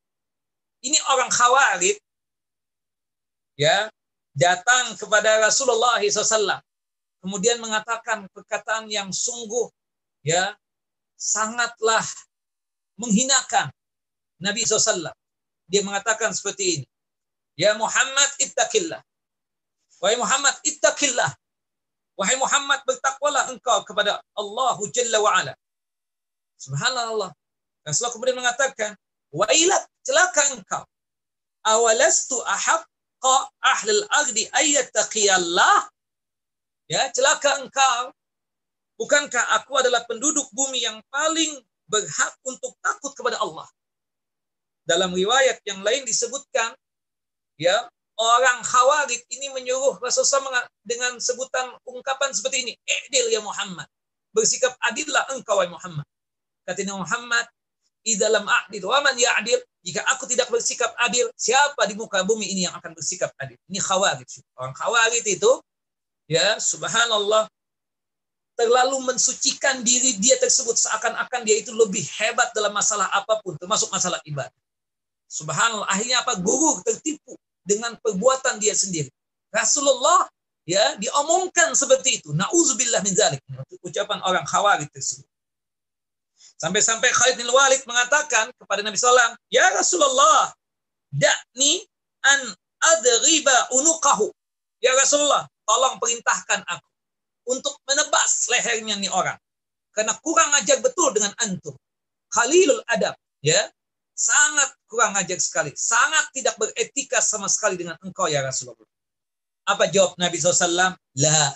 [0.83, 1.95] ini orang khawarij
[3.55, 3.87] ya
[4.35, 6.59] datang kepada Rasulullah SAW
[7.23, 9.71] kemudian mengatakan perkataan yang sungguh
[10.27, 10.51] ya
[11.23, 12.03] sangatlah
[12.99, 13.71] menghinakan
[14.43, 15.07] Nabi SAW.
[15.71, 16.87] Dia mengatakan seperti ini.
[17.55, 18.99] Ya Muhammad ittaqillah.
[20.03, 21.31] Wahai Muhammad ittaqillah.
[22.19, 25.53] Wahai Muhammad bertakwalah engkau kepada Allah Jalla wa ala.
[26.63, 27.35] Subhanallah.
[27.83, 28.95] Rasulullah kemudian mengatakan,
[29.35, 30.83] Wailat, celaka engkau.
[31.67, 35.89] Awalastu ahaqqa ahlil ardi ayyattaqiyallah.
[36.87, 38.15] Ya, celaka engkau.
[38.95, 41.59] Bukankah aku adalah penduduk bumi yang paling
[41.89, 43.65] berhak untuk takut kepada Allah?
[44.85, 46.75] Dalam riwayat yang lain disebutkan,
[47.57, 47.89] ya
[48.19, 53.89] orang Khawarij ini menyuruh Rasulullah dengan sebutan ungkapan seperti ini, "I'dil ya Muhammad."
[54.29, 56.05] Bersikap adillah engkau wahai Muhammad.
[56.63, 57.45] Kata Muhammad,
[58.07, 62.63] "Idzalam a'dil wa man ya'dil?" Jika aku tidak bersikap adil, siapa di muka bumi ini
[62.63, 63.59] yang akan bersikap adil?
[63.67, 64.31] Ini Khawarij.
[64.55, 65.51] Orang Khawarij itu
[66.31, 67.51] ya, subhanallah
[68.55, 73.91] terlalu mensucikan diri dia tersebut seakan-akan dia itu lebih hebat dalam masalah apa pun termasuk
[73.91, 74.55] masalah ibadah.
[75.27, 76.39] Subhanallah akhirnya apa?
[76.39, 77.35] Guru tertipu
[77.65, 79.09] dengan perbuatan dia sendiri.
[79.49, 80.29] Rasulullah
[80.63, 82.31] ya diomongkan seperti itu.
[82.31, 83.41] Nauzubillah min zalik.
[83.83, 85.27] Ucapan orang khawarij tersebut.
[86.63, 90.55] Sampai-sampai Khalid bin Walid mengatakan kepada Nabi SAW, Ya Rasulullah,
[91.11, 91.83] dakni
[92.23, 94.31] an adriba unuqahu.
[94.79, 96.87] Ya Rasulullah, tolong perintahkan aku
[97.51, 99.35] untuk menebas lehernya nih orang.
[99.91, 101.75] Karena kurang ajar betul dengan antum.
[102.31, 103.59] Khalilul adab, ya.
[104.15, 105.75] Sangat kurang ajar sekali.
[105.75, 108.87] Sangat tidak beretika sama sekali dengan engkau ya Rasulullah.
[109.67, 110.95] Apa jawab Nabi SAW?
[111.19, 111.51] La.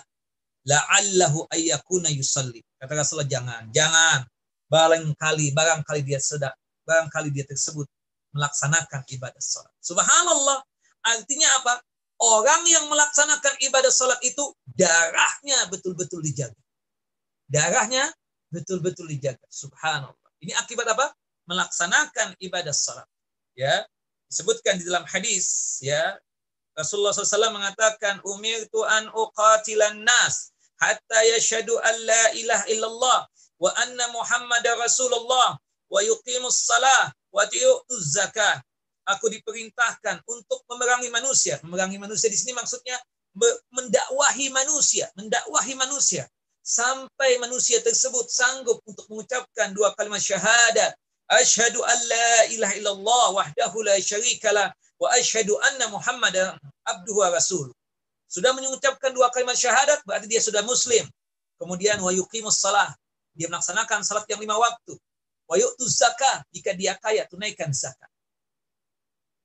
[0.68, 2.60] La'allahu ayyakuna yusalli.
[2.76, 3.72] Kata Rasulullah, jangan.
[3.72, 4.28] Jangan.
[4.68, 6.54] Barangkali, barangkali dia sedang,
[6.84, 7.88] barangkali dia tersebut
[8.36, 9.72] melaksanakan ibadah sholat.
[9.80, 10.60] Subhanallah.
[11.08, 11.80] Artinya apa?
[12.18, 16.58] Orang yang melaksanakan ibadah sholat itu darahnya betul-betul dijaga.
[17.48, 18.12] Darahnya
[18.52, 19.46] betul-betul dijaga.
[19.48, 20.30] Subhanallah.
[20.44, 21.16] Ini akibat apa?
[21.48, 23.08] Melaksanakan ibadah sholat.
[23.58, 23.88] Ya,
[24.28, 25.80] disebutkan di dalam hadis.
[25.80, 26.20] Ya,
[26.78, 33.20] Rasulullah SAW mengatakan, Umir an uqatilan nas hatta yashadu an la ilaha illallah
[33.58, 35.58] wa anna Muhammad Rasulullah
[35.90, 38.62] wa yuqimus salah wa tu'uz zakah
[39.08, 41.58] aku diperintahkan untuk memerangi manusia.
[41.64, 43.00] Memerangi manusia di sini maksudnya
[43.72, 46.28] mendakwahi manusia, mendakwahi manusia
[46.68, 50.92] sampai manusia tersebut sanggup untuk mengucapkan dua kalimat syahadat.
[51.28, 56.56] Asyhadu an la ilaha illallah wahdahu la syarikalah wa asyhadu anna Muhammadan
[56.88, 57.72] abduhu wa rasul.
[58.28, 61.08] Sudah mengucapkan dua kalimat syahadat berarti dia sudah muslim.
[61.56, 62.92] Kemudian wa yuqimus salah.
[63.38, 64.98] Dia melaksanakan salat yang lima waktu.
[65.46, 68.10] Wa yu'tuz zakah jika dia kaya tunaikan zakat.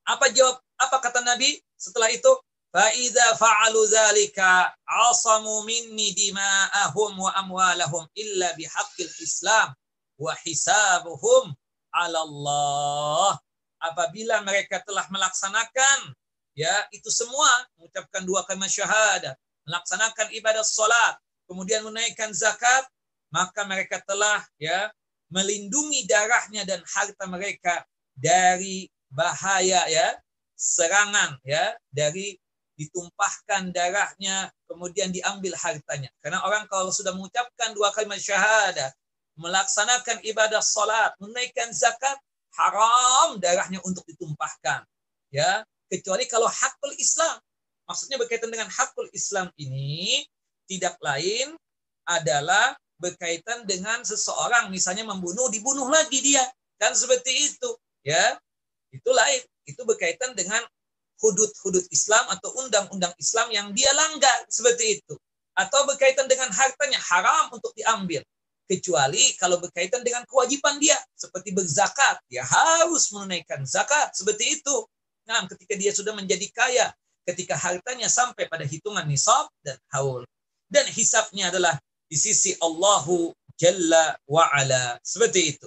[0.09, 0.59] Apa jawab?
[0.81, 2.33] Apa kata Nabi setelah itu?
[2.73, 9.77] Fa'idha fa'alu zalika asamu minni dima'ahum wa amwalahum illa bihaqqil Islam
[10.17, 11.53] wa hisabuhum
[11.93, 13.37] ala Allah.
[13.77, 16.17] Apabila mereka telah melaksanakan
[16.57, 19.37] ya itu semua mengucapkan dua kalimat syahadat,
[19.69, 22.89] melaksanakan ibadah salat, kemudian menaikkan zakat,
[23.33, 24.93] maka mereka telah ya
[25.33, 30.21] melindungi darahnya dan harta mereka dari bahaya ya
[30.53, 32.37] serangan ya dari
[32.77, 36.09] ditumpahkan darahnya kemudian diambil hartanya.
[36.21, 38.93] Karena orang kalau sudah mengucapkan dua kalimat syahadat
[39.37, 42.21] melaksanakan ibadah salat menaikkan zakat
[42.53, 44.85] haram darahnya untuk ditumpahkan
[45.33, 45.65] ya.
[45.89, 47.37] Kecuali kalau hakul Islam.
[47.85, 50.25] Maksudnya berkaitan dengan hakul Islam ini
[50.65, 51.53] tidak lain
[52.09, 52.73] adalah
[53.03, 56.47] berkaitan dengan seseorang misalnya membunuh dibunuh lagi dia
[56.79, 57.75] kan seperti itu
[58.07, 58.39] ya
[58.93, 59.43] itu lain.
[59.65, 60.61] Itu berkaitan dengan
[61.19, 65.17] hudud-hudud Islam atau undang-undang Islam yang dia langgar seperti itu.
[65.57, 68.21] Atau berkaitan dengan hartanya haram untuk diambil.
[68.69, 70.97] Kecuali kalau berkaitan dengan kewajiban dia.
[71.17, 72.21] Seperti berzakat.
[72.29, 74.13] Dia harus menunaikan zakat.
[74.13, 74.77] Seperti itu.
[75.29, 76.87] Nah, ketika dia sudah menjadi kaya.
[77.23, 80.27] Ketika hartanya sampai pada hitungan nisab dan haul.
[80.67, 81.77] Dan hisapnya adalah
[82.13, 85.01] di sisi Allahu Jalla wa'ala.
[85.01, 85.65] Seperti itu.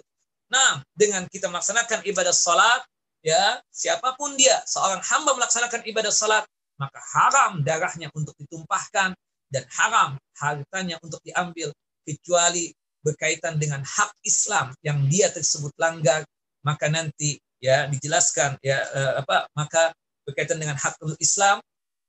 [0.54, 2.86] Nah, dengan kita melaksanakan ibadah salat,
[3.26, 6.46] ya siapa pun dia seorang hamba melaksanakan ibadah salat
[6.78, 9.18] maka haram darahnya untuk ditumpahkan
[9.50, 11.74] dan haram hartanya untuk diambil
[12.06, 12.70] kecuali
[13.02, 16.22] berkaitan dengan hak Islam yang dia tersebut langgar
[16.62, 19.90] maka nanti ya dijelaskan ya eh, apa maka
[20.22, 21.58] berkaitan dengan hak Islam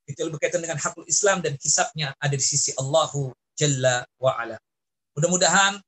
[0.04, 4.56] kecuali berkaitan dengan hak Islam dan hisapnya ada di sisi Allahu Jalla wa ala.
[5.16, 5.80] Mudah-mudahan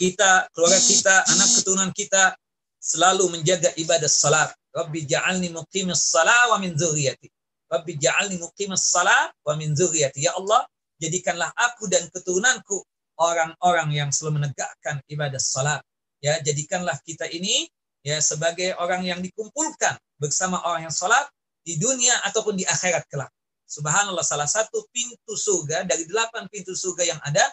[0.00, 2.34] kita, keluarga kita, anak keturunan kita
[2.80, 4.50] selalu menjaga ibadah salat.
[4.72, 7.28] Rabbi ja'alni muqimis salat wa min dzurriyyati.
[7.68, 10.24] Rabbi ja'alni muqimis salat wa min dzurriyyati.
[10.24, 10.64] Ya Allah,
[10.96, 12.80] jadikanlah aku dan keturunanku
[13.18, 15.82] orang-orang yang selalu menegakkan ibadah salat.
[16.18, 17.70] Ya, jadikanlah kita ini
[18.02, 21.26] ya sebagai orang yang dikumpulkan bersama orang yang salat
[21.62, 23.30] di dunia ataupun di akhirat kelak.
[23.68, 27.52] Subhanallah, salah satu pintu surga dari delapan pintu surga yang ada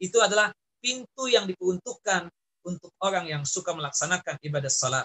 [0.00, 0.48] itu adalah
[0.80, 2.32] pintu yang diperuntukkan
[2.64, 5.04] untuk orang yang suka melaksanakan ibadah salat.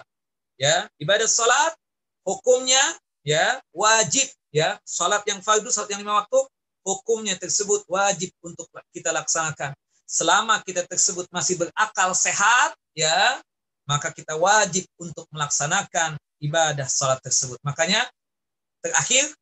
[0.56, 1.76] Ya, ibadah salat
[2.24, 2.80] hukumnya
[3.20, 6.40] ya wajib ya salat yang fardu salat yang lima waktu
[6.80, 8.64] hukumnya tersebut wajib untuk
[8.96, 9.76] kita laksanakan
[10.06, 13.42] selama kita tersebut masih berakal sehat, ya,
[13.84, 17.58] maka kita wajib untuk melaksanakan ibadah salat tersebut.
[17.66, 18.06] Makanya
[18.80, 19.34] terakhir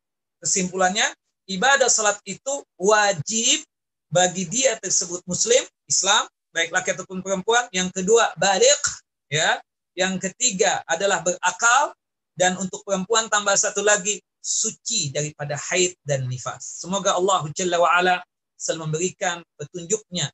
[0.45, 1.09] kesimpulannya
[1.49, 3.65] ibadah salat itu wajib
[4.13, 7.65] bagi dia tersebut muslim, Islam, baik laki ataupun perempuan.
[7.73, 8.79] Yang kedua, balik,
[9.27, 9.57] ya.
[9.97, 11.97] Yang ketiga adalah berakal
[12.37, 16.83] dan untuk perempuan tambah satu lagi suci daripada haid dan nifas.
[16.83, 18.15] Semoga Allah Jalla wa ala
[18.59, 20.29] selalu memberikan petunjuknya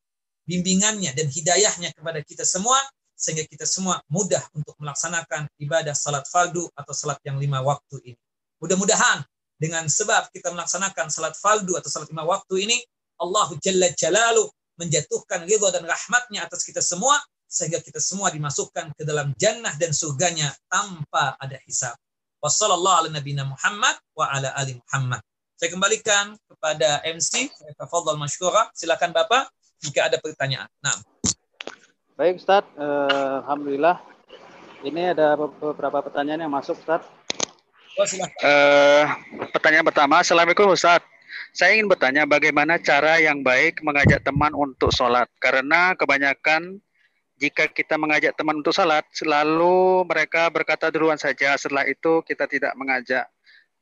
[0.49, 2.75] bimbingannya dan hidayahnya kepada kita semua
[3.13, 8.21] sehingga kita semua mudah untuk melaksanakan ibadah salat fardu atau salat yang lima waktu ini.
[8.57, 9.21] Mudah-mudahan
[9.61, 12.81] dengan sebab kita melaksanakan salat fardu atau salat lima waktu ini,
[13.21, 14.49] Allah Jalla Jalaluh
[14.81, 17.13] menjatuhkan ridho dan rahmatnya atas kita semua,
[17.45, 21.93] sehingga kita semua dimasukkan ke dalam jannah dan surganya tanpa ada hisab.
[22.41, 25.21] Wassalamualaikum Muhammad wa ala ali Muhammad.
[25.61, 28.73] Saya kembalikan kepada MC, Tafadhal Mashkura.
[28.73, 30.65] Silakan Bapak jika ada pertanyaan.
[30.81, 30.97] Nah.
[32.17, 34.01] Baik Ustaz, uh, Alhamdulillah.
[34.81, 37.05] Ini ada beberapa pertanyaan yang masuk Ustaz.
[37.99, 39.03] Oh, uh,
[39.51, 41.03] pertanyaan pertama, Assalamualaikum Ustaz.
[41.51, 45.27] Saya ingin bertanya bagaimana cara yang baik mengajak teman untuk sholat.
[45.43, 46.79] Karena kebanyakan
[47.35, 51.59] jika kita mengajak teman untuk sholat, selalu mereka berkata duluan saja.
[51.59, 53.27] Setelah itu kita tidak mengajak.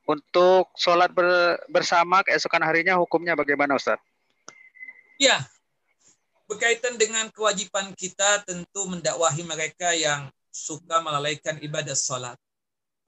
[0.09, 4.01] Untuk sholat ber, bersama keesokan harinya hukumnya bagaimana Ustaz?
[5.21, 5.37] Ya,
[6.49, 12.41] berkaitan dengan kewajiban kita tentu mendakwahi mereka yang suka melalaikan ibadah sholat.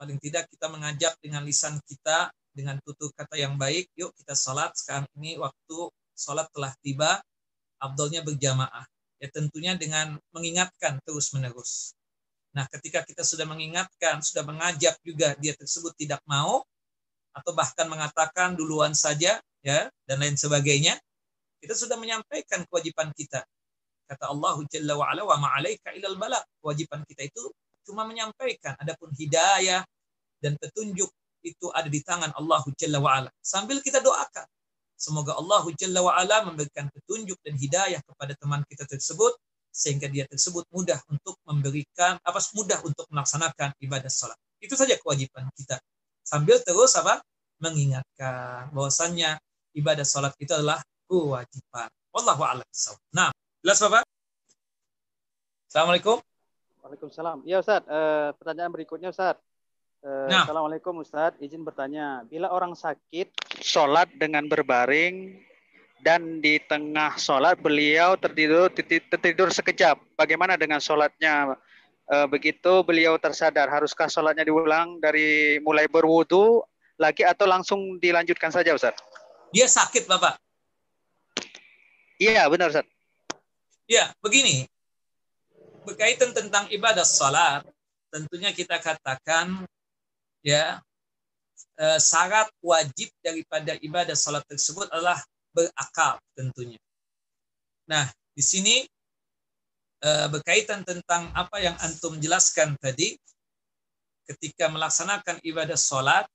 [0.02, 4.74] Paling tidak kita mengajak dengan lisan kita, dengan tutur kata yang baik, yuk kita sholat
[4.74, 5.78] sekarang ini waktu
[6.18, 7.22] sholat telah tiba,
[7.78, 8.89] abdulnya berjamaah.
[9.22, 11.93] Ya tentunya dengan mengingatkan terus menerus.
[12.58, 16.66] Nah ketika kita sudah mengingatkan, sudah mengajak juga dia tersebut tidak mau,
[17.38, 19.80] atau bahkan mengatakan duluan saja, ya
[20.10, 20.97] dan lain sebagainya,
[21.62, 23.45] kita sudah menyampaikan kewajiban kita.
[24.10, 26.41] Kata Allah Jalla wa ala wa ma'alaika ilal balak.
[26.58, 27.54] Kewajiban kita itu
[27.86, 28.78] cuma menyampaikan.
[28.80, 29.86] Adapun hidayah
[30.42, 31.10] dan petunjuk
[31.42, 33.30] itu ada di tangan Allah Jalla wa ala.
[33.42, 34.46] Sambil kita doakan.
[34.98, 39.34] Semoga Allah Jalla wa ala memberikan petunjuk dan hidayah kepada teman kita tersebut
[39.72, 44.38] sehingga dia tersebut mudah untuk memberikan apa mudah untuk melaksanakan ibadah salat.
[44.62, 45.82] Itu saja kewajiban kita.
[46.22, 47.24] Sambil terus apa?
[47.62, 49.38] mengingatkan bahwasannya
[49.78, 51.94] ibadah salat itu adalah kewajiban.
[52.10, 52.66] Wallahu a'lam
[53.14, 53.30] Nah,
[53.62, 54.04] jelas Bapak?
[55.70, 56.31] Assalamualaikum.
[56.82, 57.46] Waalaikumsalam.
[57.46, 59.38] Ya Ustaz, uh, pertanyaan berikutnya Ustaz.
[60.02, 60.44] Uh, nah.
[60.44, 62.26] Assalamualaikum Ustaz, izin bertanya.
[62.26, 65.38] Bila orang sakit, sholat dengan berbaring,
[66.02, 70.02] dan di tengah sholat beliau tertidur, tertidur sekejap.
[70.18, 71.56] Bagaimana dengan sholatnya?
[72.12, 76.60] Uh, begitu beliau tersadar, haruskah sholatnya diulang dari mulai berwudu
[77.00, 79.00] lagi atau langsung dilanjutkan saja Ustaz?
[79.56, 80.36] Dia sakit Bapak.
[82.20, 82.84] Iya, benar, Ustaz.
[83.88, 84.68] Ya, begini.
[85.82, 87.66] Berkaitan tentang ibadah salat,
[88.14, 89.66] tentunya kita katakan
[90.46, 90.78] ya
[91.82, 95.18] eh, syarat wajib daripada ibadah salat tersebut adalah
[95.50, 96.78] berakal tentunya.
[97.90, 98.06] Nah,
[98.38, 98.86] di sini
[100.06, 103.18] eh, berkaitan tentang apa yang antum jelaskan tadi,
[104.30, 106.30] ketika melaksanakan ibadah salat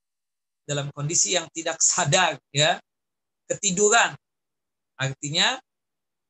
[0.67, 2.83] dalam kondisi yang tidak sadar, ya
[3.47, 4.11] ketiduran,
[4.99, 5.55] artinya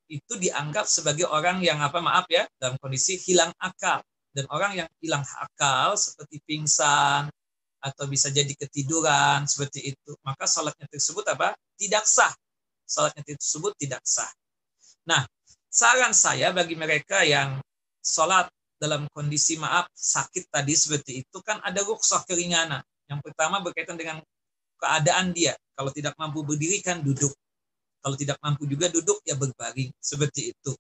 [0.07, 4.03] itu dianggap sebagai orang yang apa maaf ya dalam kondisi hilang akal.
[4.37, 7.33] Dan orang yang hilang akal seperti pingsan
[7.81, 11.57] atau bisa jadi ketiduran seperti itu maka salatnya tersebut apa?
[11.79, 12.33] Tidak sah.
[12.85, 14.29] Salatnya tersebut tidak sah.
[15.09, 15.25] Nah
[15.73, 17.59] saran saya bagi mereka yang
[18.05, 18.47] salat
[18.77, 22.85] dalam kondisi maaf sakit tadi seperti itu kan ada rukhsah keringanan.
[23.09, 24.21] Yang pertama berkaitan dengan
[24.77, 25.57] keadaan dia.
[25.73, 27.33] Kalau tidak mampu berdiri kan duduk
[28.07, 30.79] kalau tidak mampu juga duduk ya berbaring seperti itu.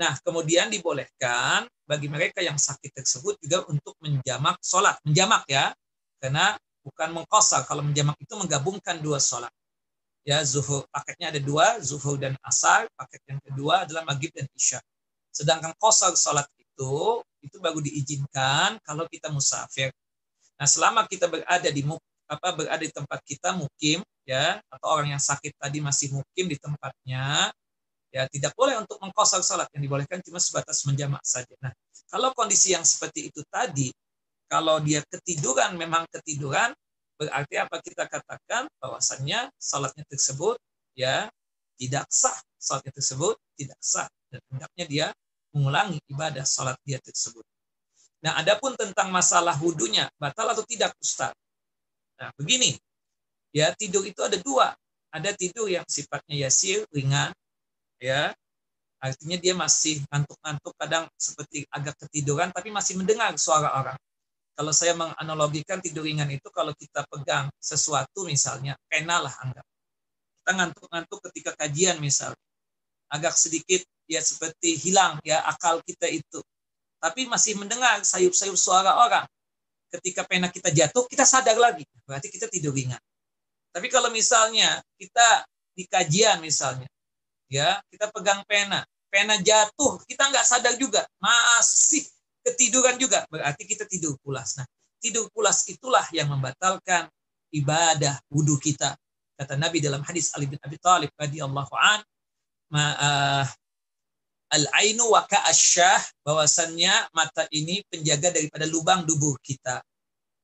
[0.00, 4.96] Nah, kemudian dibolehkan bagi mereka yang sakit tersebut juga untuk menjamak sholat.
[5.04, 5.76] Menjamak ya,
[6.16, 7.68] karena bukan mengkosar.
[7.68, 9.52] Kalau menjamak itu menggabungkan dua sholat.
[10.24, 10.88] Ya, zuhur.
[10.88, 12.88] Paketnya ada dua, zuhur dan asar.
[12.96, 14.80] Paket yang kedua adalah maghrib dan isya.
[15.28, 19.92] Sedangkan kosar sholat itu, itu baru diizinkan kalau kita musafir.
[20.56, 21.84] Nah, selama kita berada di
[22.28, 26.60] apa berada di tempat kita mukim ya atau orang yang sakit tadi masih mukim di
[26.60, 27.48] tempatnya
[28.12, 31.52] ya tidak boleh untuk mengkosor salat yang dibolehkan cuma sebatas menjamak saja.
[31.60, 31.72] Nah,
[32.12, 33.88] kalau kondisi yang seperti itu tadi
[34.48, 36.72] kalau dia ketiduran memang ketiduran
[37.18, 40.56] berarti apa kita katakan bahwasannya salatnya tersebut
[40.96, 41.28] ya
[41.80, 45.06] tidak sah salatnya tersebut tidak sah dan hendaknya dia
[45.56, 47.44] mengulangi ibadah salat dia tersebut.
[48.18, 51.32] Nah, adapun tentang masalah wudhunya batal atau tidak Ustaz?
[52.18, 52.74] Nah, begini.
[53.54, 54.74] Ya, tidur itu ada dua.
[55.08, 57.32] Ada tidur yang sifatnya yasir, ringan,
[57.96, 58.36] ya.
[58.98, 63.98] Artinya dia masih ngantuk-ngantuk, kadang seperti agak ketiduran, tapi masih mendengar suara orang.
[64.58, 69.62] Kalau saya menganalogikan tidur ringan itu, kalau kita pegang sesuatu misalnya, pena lah anggap.
[70.42, 72.42] Kita ngantuk-ngantuk ketika kajian misalnya.
[73.06, 76.42] Agak sedikit ya seperti hilang ya akal kita itu.
[76.98, 79.24] Tapi masih mendengar sayup-sayup suara orang.
[79.88, 81.84] Ketika pena kita jatuh, kita sadar lagi.
[82.04, 83.00] Berarti kita tidur ringan.
[83.72, 86.88] Tapi kalau misalnya kita di kajian misalnya,
[87.48, 92.04] ya kita pegang pena, pena jatuh, kita nggak sadar juga, masih
[92.44, 94.56] ketiduran juga, berarti kita tidur pulas.
[94.58, 94.66] Nah,
[94.98, 97.06] tidur pulas itulah yang membatalkan
[97.54, 98.96] ibadah wudhu kita.
[99.38, 102.00] Kata Nabi dalam hadis Ali bin Abi Thalib radhiyallahu an,
[102.74, 103.46] uh,
[104.48, 109.84] al-ainu wa ka'asyah bahwasannya mata ini penjaga daripada lubang dubur kita.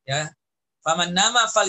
[0.04, 0.28] Ya,
[0.84, 1.64] Faman nama fal.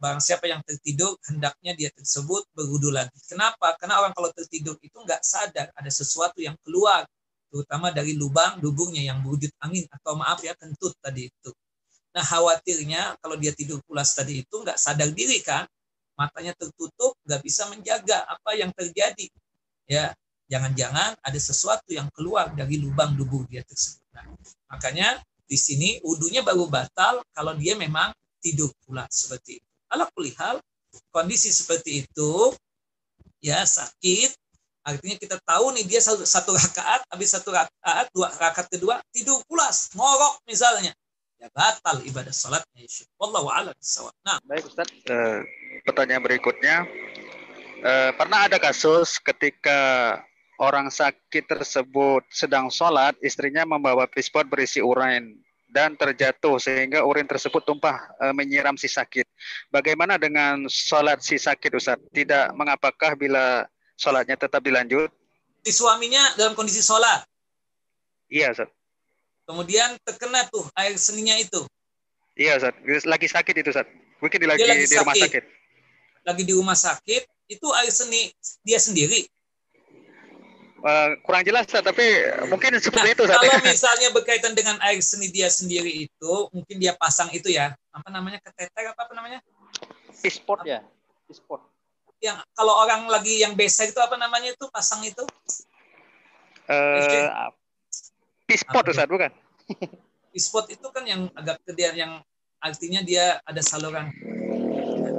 [0.00, 3.12] Barang siapa yang tertidur, hendaknya dia tersebut berwudu lagi.
[3.28, 3.76] Kenapa?
[3.76, 7.04] Karena orang kalau tertidur itu nggak sadar ada sesuatu yang keluar.
[7.52, 9.84] Terutama dari lubang duburnya yang berwujud angin.
[9.92, 11.52] Atau maaf ya, kentut tadi itu.
[12.16, 15.68] Nah khawatirnya kalau dia tidur pulas tadi itu nggak sadar diri kan.
[16.16, 19.28] Matanya tertutup, nggak bisa menjaga apa yang terjadi.
[19.84, 20.16] Ya,
[20.52, 24.04] jangan-jangan ada sesuatu yang keluar dari lubang dubur dia tersebut.
[24.12, 24.28] Nah,
[24.68, 28.12] makanya di sini wudhunya baru batal kalau dia memang
[28.44, 29.68] tidur pula seperti itu.
[29.88, 30.56] Kalau kulihal
[31.08, 32.52] kondisi seperti itu
[33.40, 34.36] ya sakit
[34.84, 39.40] artinya kita tahu nih dia satu, satu rakaat habis satu rakaat dua rakaat kedua tidur
[39.48, 40.92] pulas ngorok misalnya.
[41.40, 42.86] Ya batal ibadah salatnya
[43.18, 43.74] wallahu a'lam
[44.22, 44.38] nah.
[44.46, 44.86] Baik Ustaz.
[45.08, 45.42] Uh,
[45.82, 46.86] pertanyaan berikutnya.
[47.82, 50.22] Uh, pernah ada kasus ketika
[50.60, 55.40] orang sakit tersebut sedang sholat istrinya membawa pispot berisi urine
[55.72, 59.24] dan terjatuh sehingga urin tersebut tumpah e, menyiram si sakit.
[59.72, 61.96] Bagaimana dengan sholat si sakit Ustaz?
[62.12, 63.64] Tidak mengapakah bila
[63.96, 65.08] sholatnya tetap dilanjut?
[65.64, 67.24] Si suaminya dalam kondisi sholat?
[68.28, 68.68] Iya Ustaz.
[69.48, 71.64] Kemudian terkena tuh air seninya itu?
[72.36, 72.76] Iya Ustaz.
[73.08, 73.88] Lagi sakit itu Ustaz.
[74.20, 75.42] Mungkin lagi, lagi di rumah sakit.
[76.22, 78.30] Lagi di rumah sakit, itu air seni
[78.62, 79.26] dia sendiri?
[80.82, 82.02] Uh, kurang jelas tapi
[82.50, 86.98] mungkin seperti nah, itu kalau misalnya berkaitan dengan air seni dia sendiri itu mungkin dia
[86.98, 89.38] pasang itu ya apa namanya keteter apa, apa namanya?
[90.18, 90.82] Pispot ya
[91.30, 91.62] pispot
[92.22, 95.26] yang kalau orang lagi yang besar itu apa namanya itu pasang itu?
[96.70, 97.50] Uh,
[98.46, 99.30] pispot Ustaz bukan?
[100.32, 102.12] Pispot itu kan yang agak kedian yang
[102.62, 104.08] artinya dia ada saluran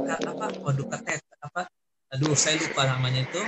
[0.10, 0.48] apa?
[0.64, 1.68] Waduh ketet apa?
[2.16, 3.42] Aduh saya lupa namanya itu.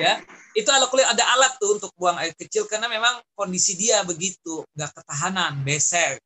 [0.00, 0.18] Ya
[0.54, 4.62] itu ala kulit ada alat tuh untuk buang air kecil karena memang kondisi dia begitu
[4.78, 6.22] nggak ketahanan beser.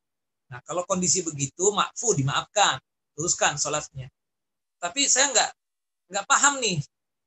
[0.53, 2.77] Nah kalau kondisi begitu makfu dimaafkan
[3.17, 4.13] teruskan sholatnya.
[4.77, 5.51] Tapi saya nggak
[6.13, 6.79] nggak paham nih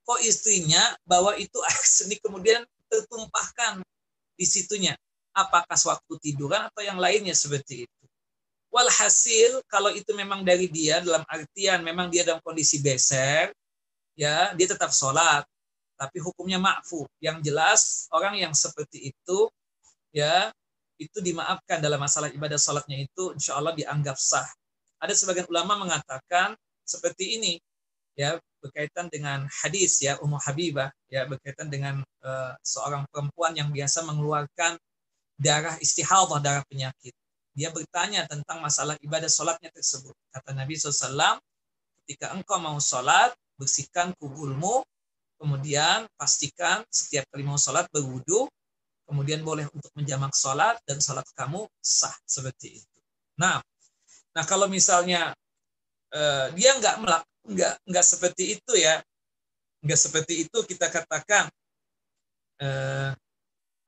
[0.06, 3.82] kok istrinya bahwa itu air seni kemudian tertumpahkan
[4.38, 4.94] di situnya?
[5.34, 8.04] Apakah waktu tiduran atau yang lainnya seperti itu?
[8.72, 13.52] Walhasil kalau itu memang dari dia dalam artian memang dia dalam kondisi beser
[14.16, 15.44] ya dia tetap sholat
[16.02, 19.46] tapi hukumnya ma'fu yang jelas orang yang seperti itu
[20.10, 20.50] ya
[20.98, 24.46] itu dimaafkan dalam masalah ibadah sholatnya itu insya Allah dianggap sah.
[24.98, 27.54] Ada sebagian ulama mengatakan seperti ini
[28.18, 34.02] ya berkaitan dengan hadis ya Ummu Habibah ya berkaitan dengan uh, seorang perempuan yang biasa
[34.06, 34.78] mengeluarkan
[35.38, 37.14] darah istihadah darah penyakit.
[37.54, 40.14] Dia bertanya tentang masalah ibadah sholatnya tersebut.
[40.34, 41.38] Kata Nabi SAW
[42.06, 44.86] ketika engkau mau sholat bersihkan kubulmu,
[45.42, 48.46] kemudian pastikan setiap kali mau sholat berwudu,
[49.10, 53.00] kemudian boleh untuk menjamak sholat dan sholat kamu sah seperti itu.
[53.42, 53.58] Nah,
[54.38, 55.34] nah kalau misalnya
[56.14, 56.96] eh, dia nggak
[57.50, 59.02] nggak nggak seperti itu ya,
[59.82, 61.50] nggak seperti itu kita katakan
[62.62, 63.12] eh,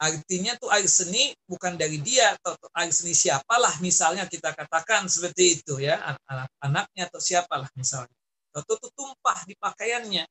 [0.02, 5.62] artinya tuh air seni bukan dari dia atau air seni siapalah misalnya kita katakan seperti
[5.62, 8.18] itu ya anak-anaknya atau siapalah misalnya
[8.54, 10.24] atau tumpah di pakaiannya.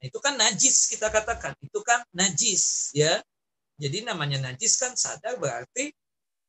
[0.00, 3.20] Itu kan najis kita katakan, itu kan najis ya.
[3.76, 5.92] Jadi namanya najis kan sadar berarti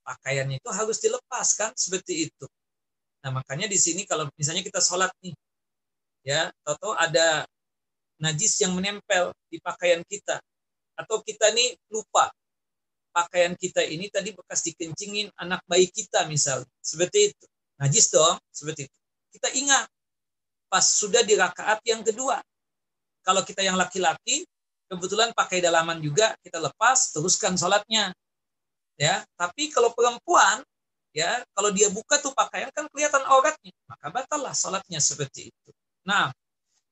[0.03, 2.45] pakaiannya itu harus dilepaskan seperti itu.
[3.23, 5.35] Nah makanya di sini kalau misalnya kita sholat nih,
[6.23, 7.43] ya, atau ada
[8.19, 10.39] najis yang menempel di pakaian kita,
[10.95, 12.31] atau kita nih lupa
[13.11, 17.45] pakaian kita ini tadi bekas dikencingin anak bayi kita misal, seperti itu,
[17.81, 18.99] najis dong, seperti itu.
[19.33, 19.89] Kita ingat
[20.71, 22.37] pas sudah di rakaat yang kedua.
[23.27, 24.47] Kalau kita yang laki-laki,
[24.87, 28.15] kebetulan pakai dalaman juga, kita lepas, teruskan sholatnya.
[28.95, 30.63] Ya, tapi kalau perempuan,
[31.11, 35.69] ya, kalau dia buka tuh pakaian kan kelihatan auratnya, maka batallah sholatnya seperti itu.
[36.07, 36.31] Nah,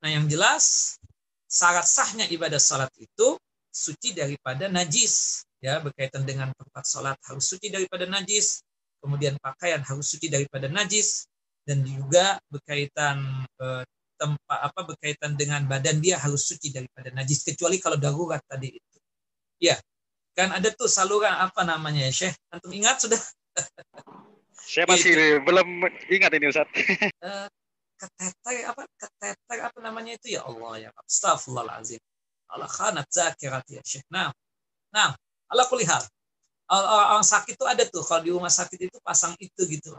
[0.04, 1.00] nah yang jelas
[1.48, 3.40] syarat sahnya ibadah sholat itu
[3.72, 8.64] suci daripada najis ya berkaitan dengan tempat sholat harus suci daripada najis
[9.04, 11.28] kemudian pakaian harus suci daripada najis
[11.66, 13.84] dan juga berkaitan eh,
[14.16, 18.97] tempat apa berkaitan dengan badan dia harus suci daripada najis kecuali kalau darurat tadi itu.
[19.59, 19.80] Ya
[20.36, 22.36] kan ada tuh saluran apa namanya ya Syekh?
[22.51, 23.22] Antum ingat sudah?
[24.66, 25.45] Saya masih gitu.
[25.45, 25.68] belum
[26.11, 26.68] ingat ini Ustaz.
[27.26, 27.47] Uh,
[27.95, 30.36] keteter apa keteter apa namanya itu?
[30.36, 32.01] Ya Allah ya Astagfirullahalazim
[32.51, 34.03] Allah khanat zakirat ya Syekh.
[34.11, 34.32] Nah
[34.91, 35.16] nah
[35.51, 36.03] Allah kulihat
[36.72, 38.03] orang sakit itu ada tuh.
[38.03, 39.95] Kalau di rumah sakit itu pasang itu gitu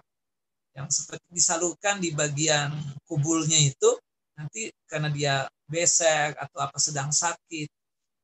[0.77, 2.69] yang seperti disalurkan di bagian
[3.09, 3.97] kubulnya itu
[4.37, 7.69] nanti karena dia besek atau apa sedang sakit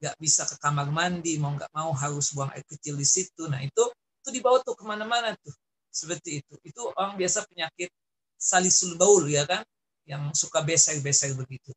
[0.05, 3.49] nggak bisa ke kamar mandi mau nggak mau harus buang air kecil di situ.
[3.49, 3.85] Nah itu
[4.23, 5.55] itu dibawa tuh ke mana-mana tuh.
[5.89, 6.55] Seperti itu.
[6.61, 7.89] Itu orang biasa penyakit
[8.37, 9.65] salisul baul ya kan?
[10.05, 11.73] Yang suka besek-besek begitu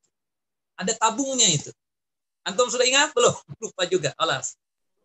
[0.75, 1.71] ada tabungnya itu.
[2.45, 3.35] Antum sudah ingat belum?
[3.63, 4.11] Lupa juga.
[4.19, 4.59] Alas.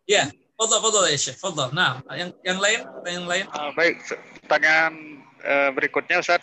[0.05, 0.29] Ya
[0.61, 1.41] Fadol, fadol ya Syekh.
[1.73, 3.49] Nah, yang yang lain, yang lain.
[3.49, 3.97] Uh, baik,
[4.45, 6.43] pertanyaan uh, berikutnya Ustaz.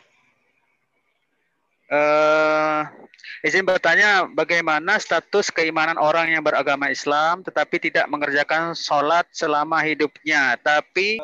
[1.88, 2.84] Uh,
[3.48, 10.60] izin bertanya, bagaimana status keimanan orang yang beragama Islam tetapi tidak mengerjakan sholat selama hidupnya,
[10.60, 11.24] tapi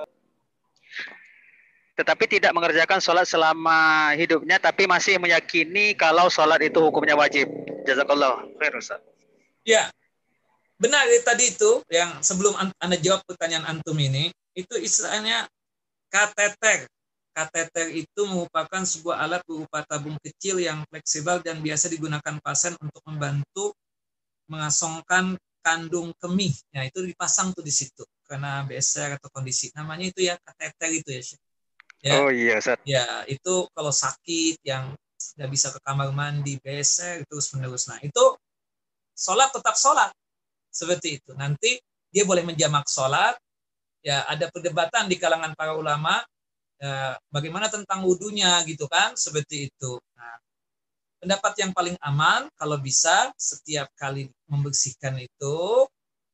[1.93, 7.45] tetapi tidak mengerjakan sholat selama hidupnya, tapi masih meyakini kalau sholat itu hukumnya wajib.
[7.83, 8.47] Jazakallah.
[9.67, 9.91] Ya,
[10.79, 15.45] benar tadi itu yang sebelum anda jawab pertanyaan antum ini itu istilahnya
[16.09, 16.87] kateter
[17.33, 23.01] kateter itu merupakan sebuah alat berupa tabung kecil yang fleksibel dan biasa digunakan pasien untuk
[23.09, 23.73] membantu
[24.45, 26.53] mengasongkan kandung kemih.
[26.69, 29.73] Ya, itu dipasang tuh di situ karena BSR atau kondisi.
[29.73, 31.21] Namanya itu ya kateter itu ya.
[32.05, 32.13] ya.
[32.21, 32.79] Oh iya, Sat.
[32.85, 37.89] Ya, itu kalau sakit yang tidak bisa ke kamar mandi, BSR terus menerus.
[37.89, 38.37] Nah, itu
[39.15, 40.11] sholat tetap sholat
[40.69, 41.31] seperti itu.
[41.33, 41.79] Nanti
[42.13, 43.33] dia boleh menjamak sholat.
[44.03, 46.19] Ya, ada perdebatan di kalangan para ulama
[46.83, 49.91] ya, bagaimana tentang wudhunya gitu kan, seperti itu.
[50.19, 50.35] Nah,
[51.23, 55.87] pendapat yang paling aman kalau bisa setiap kali membersihkan itu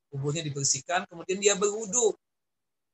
[0.10, 2.18] tubuhnya dibersihkan, kemudian dia berwudhu,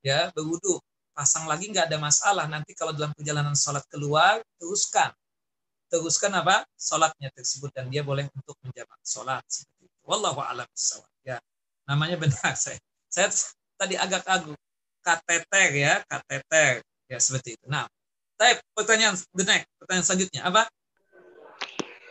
[0.04, 0.84] ya berwudhu,
[1.16, 2.44] pasang lagi nggak ada masalah.
[2.52, 5.16] Nanti kalau dalam perjalanan sholat keluar, teruskan,
[5.88, 10.04] teruskan apa sholatnya tersebut dan dia boleh untuk menjamak sholat seperti itu.
[10.04, 10.68] Wallahu a'lam
[11.24, 11.40] Ya,
[11.88, 12.76] namanya benar saya.
[13.08, 13.32] Saya
[13.80, 14.60] tadi agak agak
[15.00, 17.66] kateter ya, kateter ya seperti itu.
[17.70, 17.86] Nah,
[18.36, 20.64] saya pertanyaan the next, pertanyaan selanjutnya apa?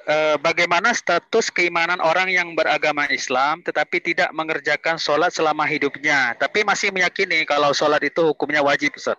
[0.04, 6.60] Eh, bagaimana status keimanan orang yang beragama Islam tetapi tidak mengerjakan sholat selama hidupnya, tapi
[6.60, 9.16] masih meyakini kalau sholat itu hukumnya wajib, Ustaz?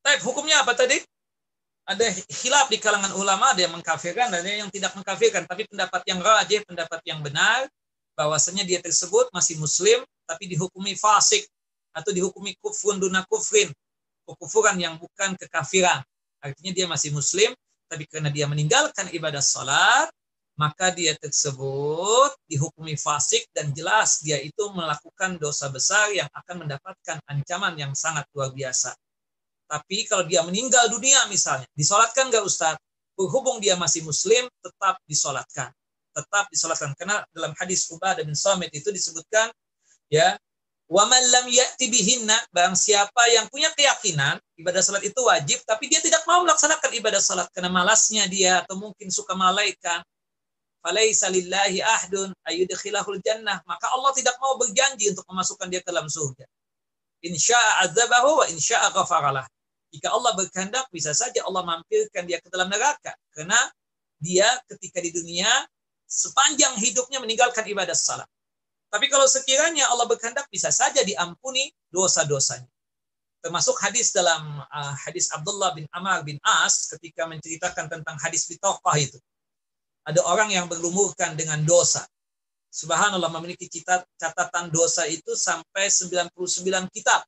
[0.00, 1.04] Taip, hukumnya apa tadi?
[1.84, 2.08] Ada
[2.40, 5.44] hilaf di kalangan ulama, ada yang mengkafirkan, dan ada yang tidak mengkafirkan.
[5.44, 7.68] Tapi pendapat yang rajih, pendapat yang benar,
[8.16, 11.44] bahwasanya dia tersebut masih muslim tapi dihukumi fasik
[11.92, 13.68] atau dihukumi kufrun duna kufrin
[14.24, 16.00] kekufuran yang bukan kekafiran
[16.40, 17.52] artinya dia masih muslim
[17.88, 20.08] tapi karena dia meninggalkan ibadah salat
[20.54, 27.18] maka dia tersebut dihukumi fasik dan jelas dia itu melakukan dosa besar yang akan mendapatkan
[27.26, 28.94] ancaman yang sangat luar biasa.
[29.66, 32.78] Tapi kalau dia meninggal dunia misalnya, disolatkan nggak Ustadz?
[33.18, 35.74] Berhubung dia masih muslim, tetap disolatkan
[36.14, 39.50] tetap disolatkan karena dalam hadis Ubadah bin Samit itu disebutkan
[40.06, 40.38] ya
[40.84, 45.88] wa man lam ya'ti bihinna barang siapa yang punya keyakinan ibadah salat itu wajib tapi
[45.88, 50.04] dia tidak mau melaksanakan ibadah salat karena malasnya dia atau mungkin suka malaikat
[50.84, 56.04] falaisa lillahi ahdun ayudkhilahul jannah maka Allah tidak mau berjanji untuk memasukkan dia ke dalam
[56.04, 56.44] surga
[57.24, 59.48] insya'a azabahu wa insya'a ghafaralah
[59.88, 63.56] jika Allah berkehendak bisa saja Allah mampirkan dia ke dalam neraka karena
[64.20, 65.48] dia ketika di dunia
[66.08, 68.28] sepanjang hidupnya meninggalkan ibadah salat.
[68.94, 72.70] Tapi kalau sekiranya Allah berkehendak bisa saja diampuni dosa-dosanya.
[73.42, 78.94] Termasuk hadis dalam uh, hadis Abdullah bin Amr bin As ketika menceritakan tentang hadis bitaqah
[79.02, 79.18] itu.
[80.06, 82.06] Ada orang yang berlumurkan dengan dosa.
[82.70, 83.66] Subhanallah memiliki
[84.14, 86.30] catatan dosa itu sampai 99
[86.94, 87.26] kitab.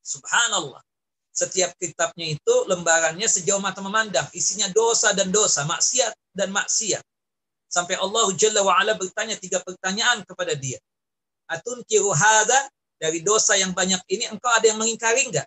[0.00, 0.80] Subhanallah.
[1.28, 4.32] Setiap kitabnya itu lembarannya sejauh mata memandang.
[4.32, 7.04] Isinya dosa dan dosa, maksiat dan maksiat.
[7.70, 10.82] Sampai Allah Jalla wa'ala bertanya tiga pertanyaan kepada dia.
[11.46, 12.66] Atun kiruhada
[12.98, 15.46] dari dosa yang banyak ini engkau ada yang mengingkari enggak?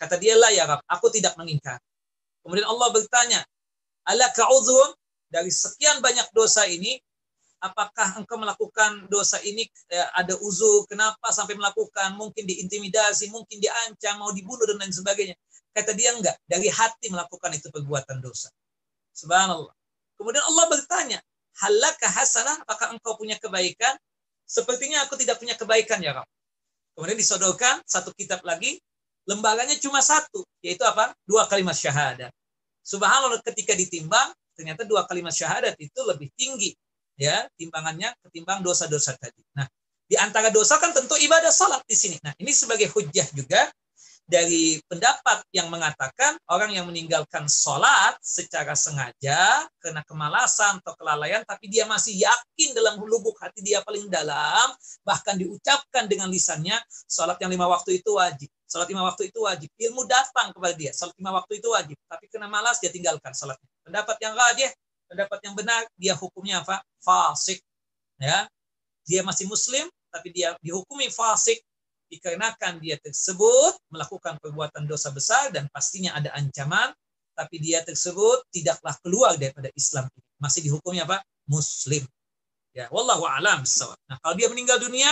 [0.00, 1.76] Kata dia lah ya Rab, aku tidak mengingkar.
[2.40, 3.40] Kemudian Allah bertanya,
[4.08, 4.96] ala ka'udhun
[5.28, 6.96] dari sekian banyak dosa ini,
[7.60, 14.16] apakah engkau melakukan dosa ini eh, ada uzur, kenapa sampai melakukan, mungkin diintimidasi, mungkin diancam,
[14.16, 15.36] mau dibunuh dan lain sebagainya.
[15.76, 18.48] Kata dia enggak, dari hati melakukan itu perbuatan dosa.
[19.12, 19.76] Subhanallah.
[20.16, 21.18] Kemudian Allah bertanya,
[21.60, 23.94] halaka hasanah, apakah engkau punya kebaikan?
[24.50, 26.26] sepertinya aku tidak punya kebaikan ya Rob.
[26.98, 28.82] Kemudian disodorkan satu kitab lagi,
[29.30, 31.14] lembaganya cuma satu, yaitu apa?
[31.22, 32.34] Dua kalimat syahadat.
[32.82, 36.74] Subhanallah ketika ditimbang, ternyata dua kalimat syahadat itu lebih tinggi
[37.14, 39.44] ya timbangannya ketimbang dosa-dosa tadi.
[39.54, 39.68] Nah,
[40.10, 42.18] di antara dosa kan tentu ibadah salat di sini.
[42.24, 43.70] Nah, ini sebagai hujah juga
[44.30, 51.66] dari pendapat yang mengatakan orang yang meninggalkan sholat secara sengaja karena kemalasan atau kelalaian, tapi
[51.66, 54.70] dia masih yakin dalam lubuk hati dia paling dalam,
[55.02, 56.78] bahkan diucapkan dengan lisannya,
[57.10, 58.46] sholat yang lima waktu itu wajib.
[58.70, 59.66] Sholat lima waktu itu wajib.
[59.74, 60.94] Ilmu datang kepada dia.
[60.94, 61.98] Sholat lima waktu itu wajib.
[62.06, 63.66] Tapi kena malas, dia tinggalkan sholatnya.
[63.82, 64.70] Pendapat yang rajih,
[65.10, 66.78] pendapat yang benar, dia hukumnya apa?
[67.02, 67.58] Fasik.
[68.22, 68.46] Ya,
[69.08, 71.58] dia masih muslim, tapi dia dihukumi fasik
[72.10, 76.90] dikarenakan dia tersebut melakukan perbuatan dosa besar dan pastinya ada ancaman,
[77.38, 80.10] tapi dia tersebut tidaklah keluar daripada Islam.
[80.42, 81.22] Masih dihukumnya apa?
[81.46, 82.02] Muslim.
[82.70, 83.62] Ya, wallahu a'lam
[84.06, 85.10] Nah, kalau dia meninggal dunia,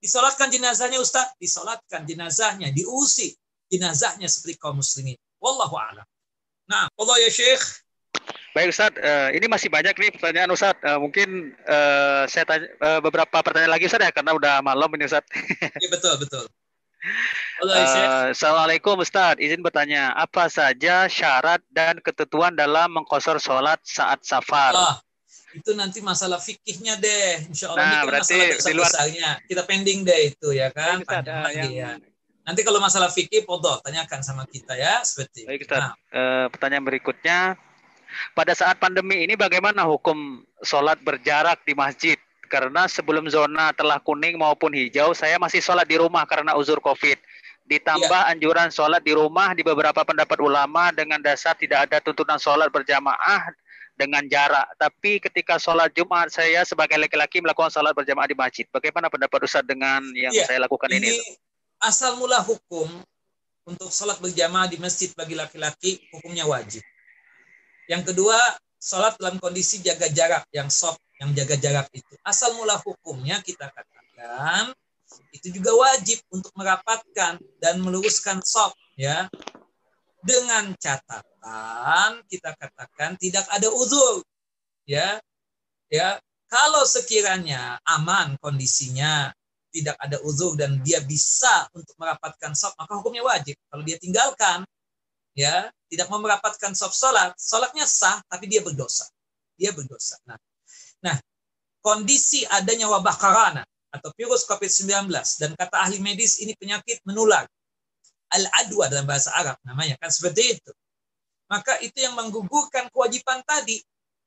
[0.00, 3.32] disolatkan jenazahnya Ustaz, disolatkan jenazahnya, diusi
[3.68, 5.16] jenazahnya seperti kaum muslimin.
[5.40, 6.04] Wallahu a'lam.
[6.68, 7.64] Nah, Allah ya Syekh,
[8.56, 10.74] Baik Ustaz, uh, ini masih banyak nih pertanyaan Ustaz.
[10.82, 15.06] Uh, mungkin uh, saya tanya uh, beberapa pertanyaan lagi Ustaz ya karena udah malam ini
[15.06, 15.22] Ustaz.
[15.78, 16.44] Iya betul betul.
[17.62, 24.74] uh, Assalamualaikum Ustaz, izin bertanya, apa saja syarat dan ketentuan dalam mengkosor sholat saat safar?
[24.74, 24.96] Oh,
[25.54, 28.90] itu nanti masalah fikihnya deh, insya Allah nah, ini kan berarti masalah besar luar...
[28.90, 29.30] besarnya.
[29.46, 31.70] Kita pending deh itu ya kan, Ustaz, uh, yang...
[31.70, 31.90] ya.
[32.48, 35.44] Nanti kalau masalah fikih, podo tanyakan sama kita ya, seperti.
[35.44, 35.84] Baik Ustaz.
[35.84, 35.92] Nah.
[36.10, 37.60] Uh, pertanyaan berikutnya,
[38.32, 42.18] pada saat pandemi ini bagaimana hukum sholat berjarak di masjid?
[42.48, 47.20] Karena sebelum zona telah kuning maupun hijau, saya masih sholat di rumah karena uzur COVID.
[47.68, 48.32] Ditambah ya.
[48.32, 53.52] anjuran sholat di rumah di beberapa pendapat ulama dengan dasar tidak ada tuntunan sholat berjamaah
[53.98, 54.64] dengan jarak.
[54.80, 58.64] Tapi ketika sholat Jumat saya sebagai laki-laki melakukan sholat berjamaah di masjid.
[58.72, 61.12] Bagaimana pendapat Ustaz dengan yang ya, saya lakukan ini?
[61.12, 61.20] Ini
[61.84, 62.88] asal mula hukum
[63.68, 66.80] untuk sholat berjamaah di masjid bagi laki-laki hukumnya wajib.
[67.88, 68.36] Yang kedua,
[68.76, 72.14] sholat dalam kondisi jaga jarak yang soft, yang jaga jarak itu.
[72.22, 74.76] Asal mula hukumnya kita katakan
[75.32, 79.26] itu juga wajib untuk merapatkan dan meluruskan soft ya.
[80.20, 84.20] Dengan catatan kita katakan tidak ada uzur
[84.84, 85.16] ya.
[85.88, 86.20] Ya,
[86.52, 89.32] kalau sekiranya aman kondisinya,
[89.72, 93.56] tidak ada uzur dan dia bisa untuk merapatkan soft, maka hukumnya wajib.
[93.72, 94.68] Kalau dia tinggalkan,
[95.38, 99.06] ya tidak merapatkan soft sholat, sholatnya sah, tapi dia berdosa.
[99.54, 100.18] Dia berdosa.
[100.26, 100.34] Nah,
[100.98, 101.14] nah
[101.78, 103.62] kondisi adanya wabah karana
[103.94, 105.08] atau virus COVID-19
[105.38, 107.46] dan kata ahli medis ini penyakit menular.
[108.28, 110.72] Al-adwa dalam bahasa Arab namanya kan seperti itu.
[111.48, 113.80] Maka itu yang menggugurkan kewajiban tadi.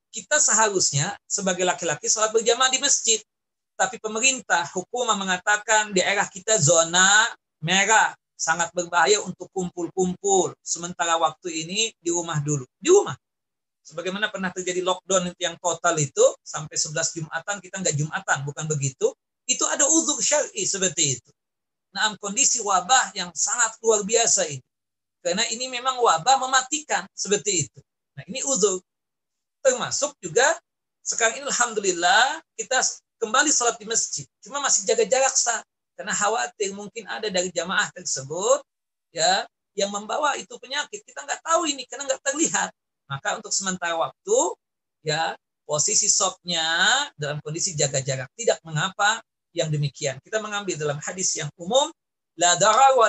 [0.09, 3.21] Kita seharusnya sebagai laki-laki sholat berjamaah di masjid.
[3.77, 7.29] Tapi pemerintah hukum mengatakan daerah kita zona
[7.61, 10.57] merah sangat berbahaya untuk kumpul-kumpul.
[10.65, 12.65] Sementara waktu ini di rumah dulu.
[12.81, 13.13] Di rumah.
[13.85, 19.13] Sebagaimana pernah terjadi lockdown yang total itu, sampai 11 Jumatan kita nggak Jumatan, bukan begitu.
[19.45, 21.29] Itu ada uzur syar'i seperti itu.
[21.93, 24.65] Nah, kondisi wabah yang sangat luar biasa ini.
[25.21, 27.79] Karena ini memang wabah mematikan seperti itu.
[28.17, 28.81] Nah, ini uzur.
[29.61, 30.57] Termasuk juga
[31.05, 32.81] sekarang ini Alhamdulillah kita
[33.21, 34.25] kembali sholat di masjid.
[34.41, 35.61] Cuma masih jaga jarak sah
[36.01, 38.65] karena khawatir mungkin ada dari jamaah tersebut
[39.13, 39.45] ya
[39.77, 41.05] yang membawa itu penyakit.
[41.05, 42.73] Kita nggak tahu ini karena nggak terlihat.
[43.05, 44.37] Maka untuk sementara waktu
[45.05, 46.65] ya posisi sopnya
[47.13, 48.33] dalam kondisi jaga jarak.
[48.33, 49.21] Tidak mengapa
[49.53, 50.17] yang demikian.
[50.25, 51.93] Kita mengambil dalam hadis yang umum
[52.41, 53.05] la darar wa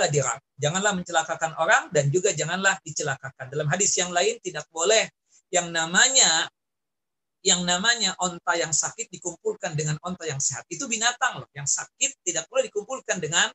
[0.61, 3.49] janganlah mencelakakan orang dan juga janganlah dicelakakan.
[3.49, 5.09] Dalam hadis yang lain tidak boleh.
[5.49, 6.45] Yang namanya
[7.43, 10.63] yang namanya onta yang sakit dikumpulkan dengan onta yang sehat.
[10.71, 11.51] Itu binatang loh.
[11.53, 13.51] Yang sakit tidak boleh dikumpulkan dengan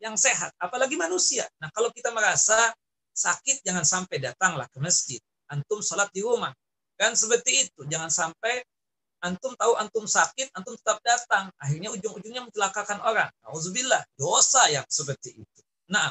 [0.00, 0.56] yang sehat.
[0.56, 1.44] Apalagi manusia.
[1.60, 2.72] Nah kalau kita merasa
[3.12, 5.20] sakit jangan sampai datanglah ke masjid.
[5.52, 6.52] Antum sholat di rumah.
[6.96, 7.84] Kan seperti itu.
[7.84, 8.64] Jangan sampai
[9.20, 11.52] antum tahu antum sakit, antum tetap datang.
[11.60, 13.28] Akhirnya ujung-ujungnya mencelakakan orang.
[13.44, 15.60] Alhamdulillah, dosa yang seperti itu.
[15.92, 16.08] Nah,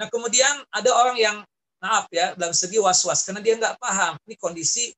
[0.00, 1.36] nah kemudian ada orang yang
[1.84, 4.96] maaf ya dalam segi was-was karena dia nggak paham ini kondisi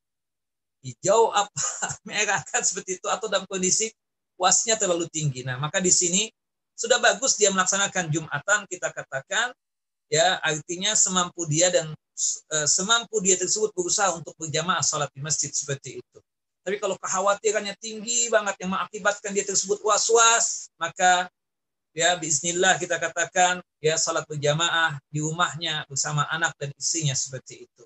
[0.87, 1.51] hijau apa
[2.09, 3.91] merah kan seperti itu atau dalam kondisi
[4.39, 5.43] wasnya terlalu tinggi.
[5.43, 6.31] Nah, maka di sini
[6.77, 9.51] sudah bagus dia melaksanakan Jumatan kita katakan
[10.13, 11.91] ya artinya semampu dia dan
[12.53, 16.19] e, semampu dia tersebut berusaha untuk berjamaah salat di masjid seperti itu.
[16.61, 21.31] Tapi kalau kekhawatirannya tinggi banget yang mengakibatkan dia tersebut was-was, maka
[21.97, 27.85] ya bismillah kita katakan ya salat berjamaah di rumahnya bersama anak dan istrinya seperti itu.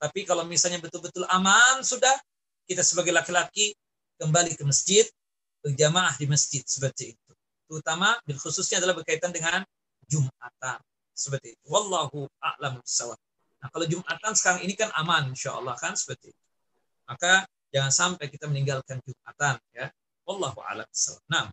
[0.00, 2.16] Tapi kalau misalnya betul-betul aman sudah,
[2.64, 3.76] kita sebagai laki-laki
[4.16, 5.04] kembali ke masjid
[5.60, 7.32] berjamaah di masjid seperti itu.
[7.68, 9.60] Terutama bil khususnya adalah berkaitan dengan
[10.08, 10.80] Jumatan
[11.12, 11.64] seperti itu.
[11.68, 13.20] Wallahu a'lam bishawab.
[13.60, 16.42] Nah, kalau Jumatan sekarang ini kan aman insya Allah kan seperti itu.
[17.04, 19.92] Maka jangan sampai kita meninggalkan Jumatan ya.
[20.24, 21.22] Wallahu a'lam bishawab.
[21.28, 21.44] Nah,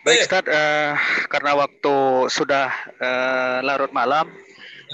[0.00, 0.96] Baik Ustaz, uh,
[1.28, 1.94] karena waktu
[2.32, 2.72] sudah
[3.04, 4.32] uh, larut malam.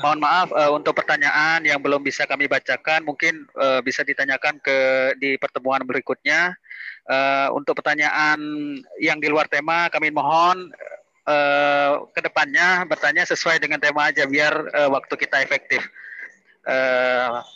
[0.04, 4.76] Mohon maaf uh, untuk pertanyaan yang belum bisa kami bacakan, mungkin uh, bisa ditanyakan ke
[5.20, 6.56] di pertemuan berikutnya.
[7.06, 8.38] Uh, untuk pertanyaan
[8.98, 10.74] yang di luar tema, kami mohon
[11.24, 15.86] uh, ke depannya bertanya sesuai dengan tema aja, biar uh, waktu kita efektif.
[16.66, 17.46] Uh,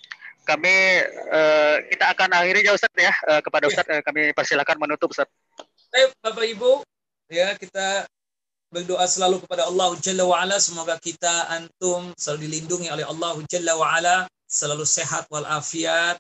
[0.47, 1.03] kami
[1.35, 3.71] uh, kita akan akhiri ya Ustaz ya uh, kepada ya.
[3.75, 5.27] Ustaz uh, kami persilakan menutup Ustaz.
[5.91, 6.87] Baik Bapak Ibu,
[7.27, 8.07] ya kita
[8.71, 13.75] berdoa selalu kepada Allah Jalla wa ala semoga kita antum selalu dilindungi oleh Allah Jalla
[13.75, 14.17] wa ala
[14.47, 16.19] selalu sehat walafiat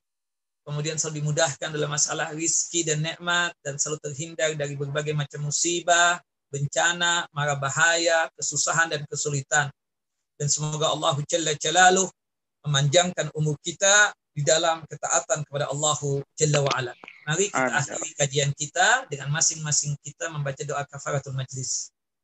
[0.66, 6.20] kemudian selalu dimudahkan dalam masalah rizki dan nikmat dan selalu terhindar dari berbagai macam musibah,
[6.50, 9.66] bencana, mara bahaya, kesusahan dan kesulitan.
[10.38, 12.06] Dan semoga Allah Jalla Jalaluh
[12.66, 16.00] memanjangkan umur kita di dalam ketaatan kepada Allah
[16.38, 16.92] Jalla wa ala.
[17.26, 21.92] Mari kita akhiri kajian kita dengan masing-masing kita membaca doa kafaratul majlis.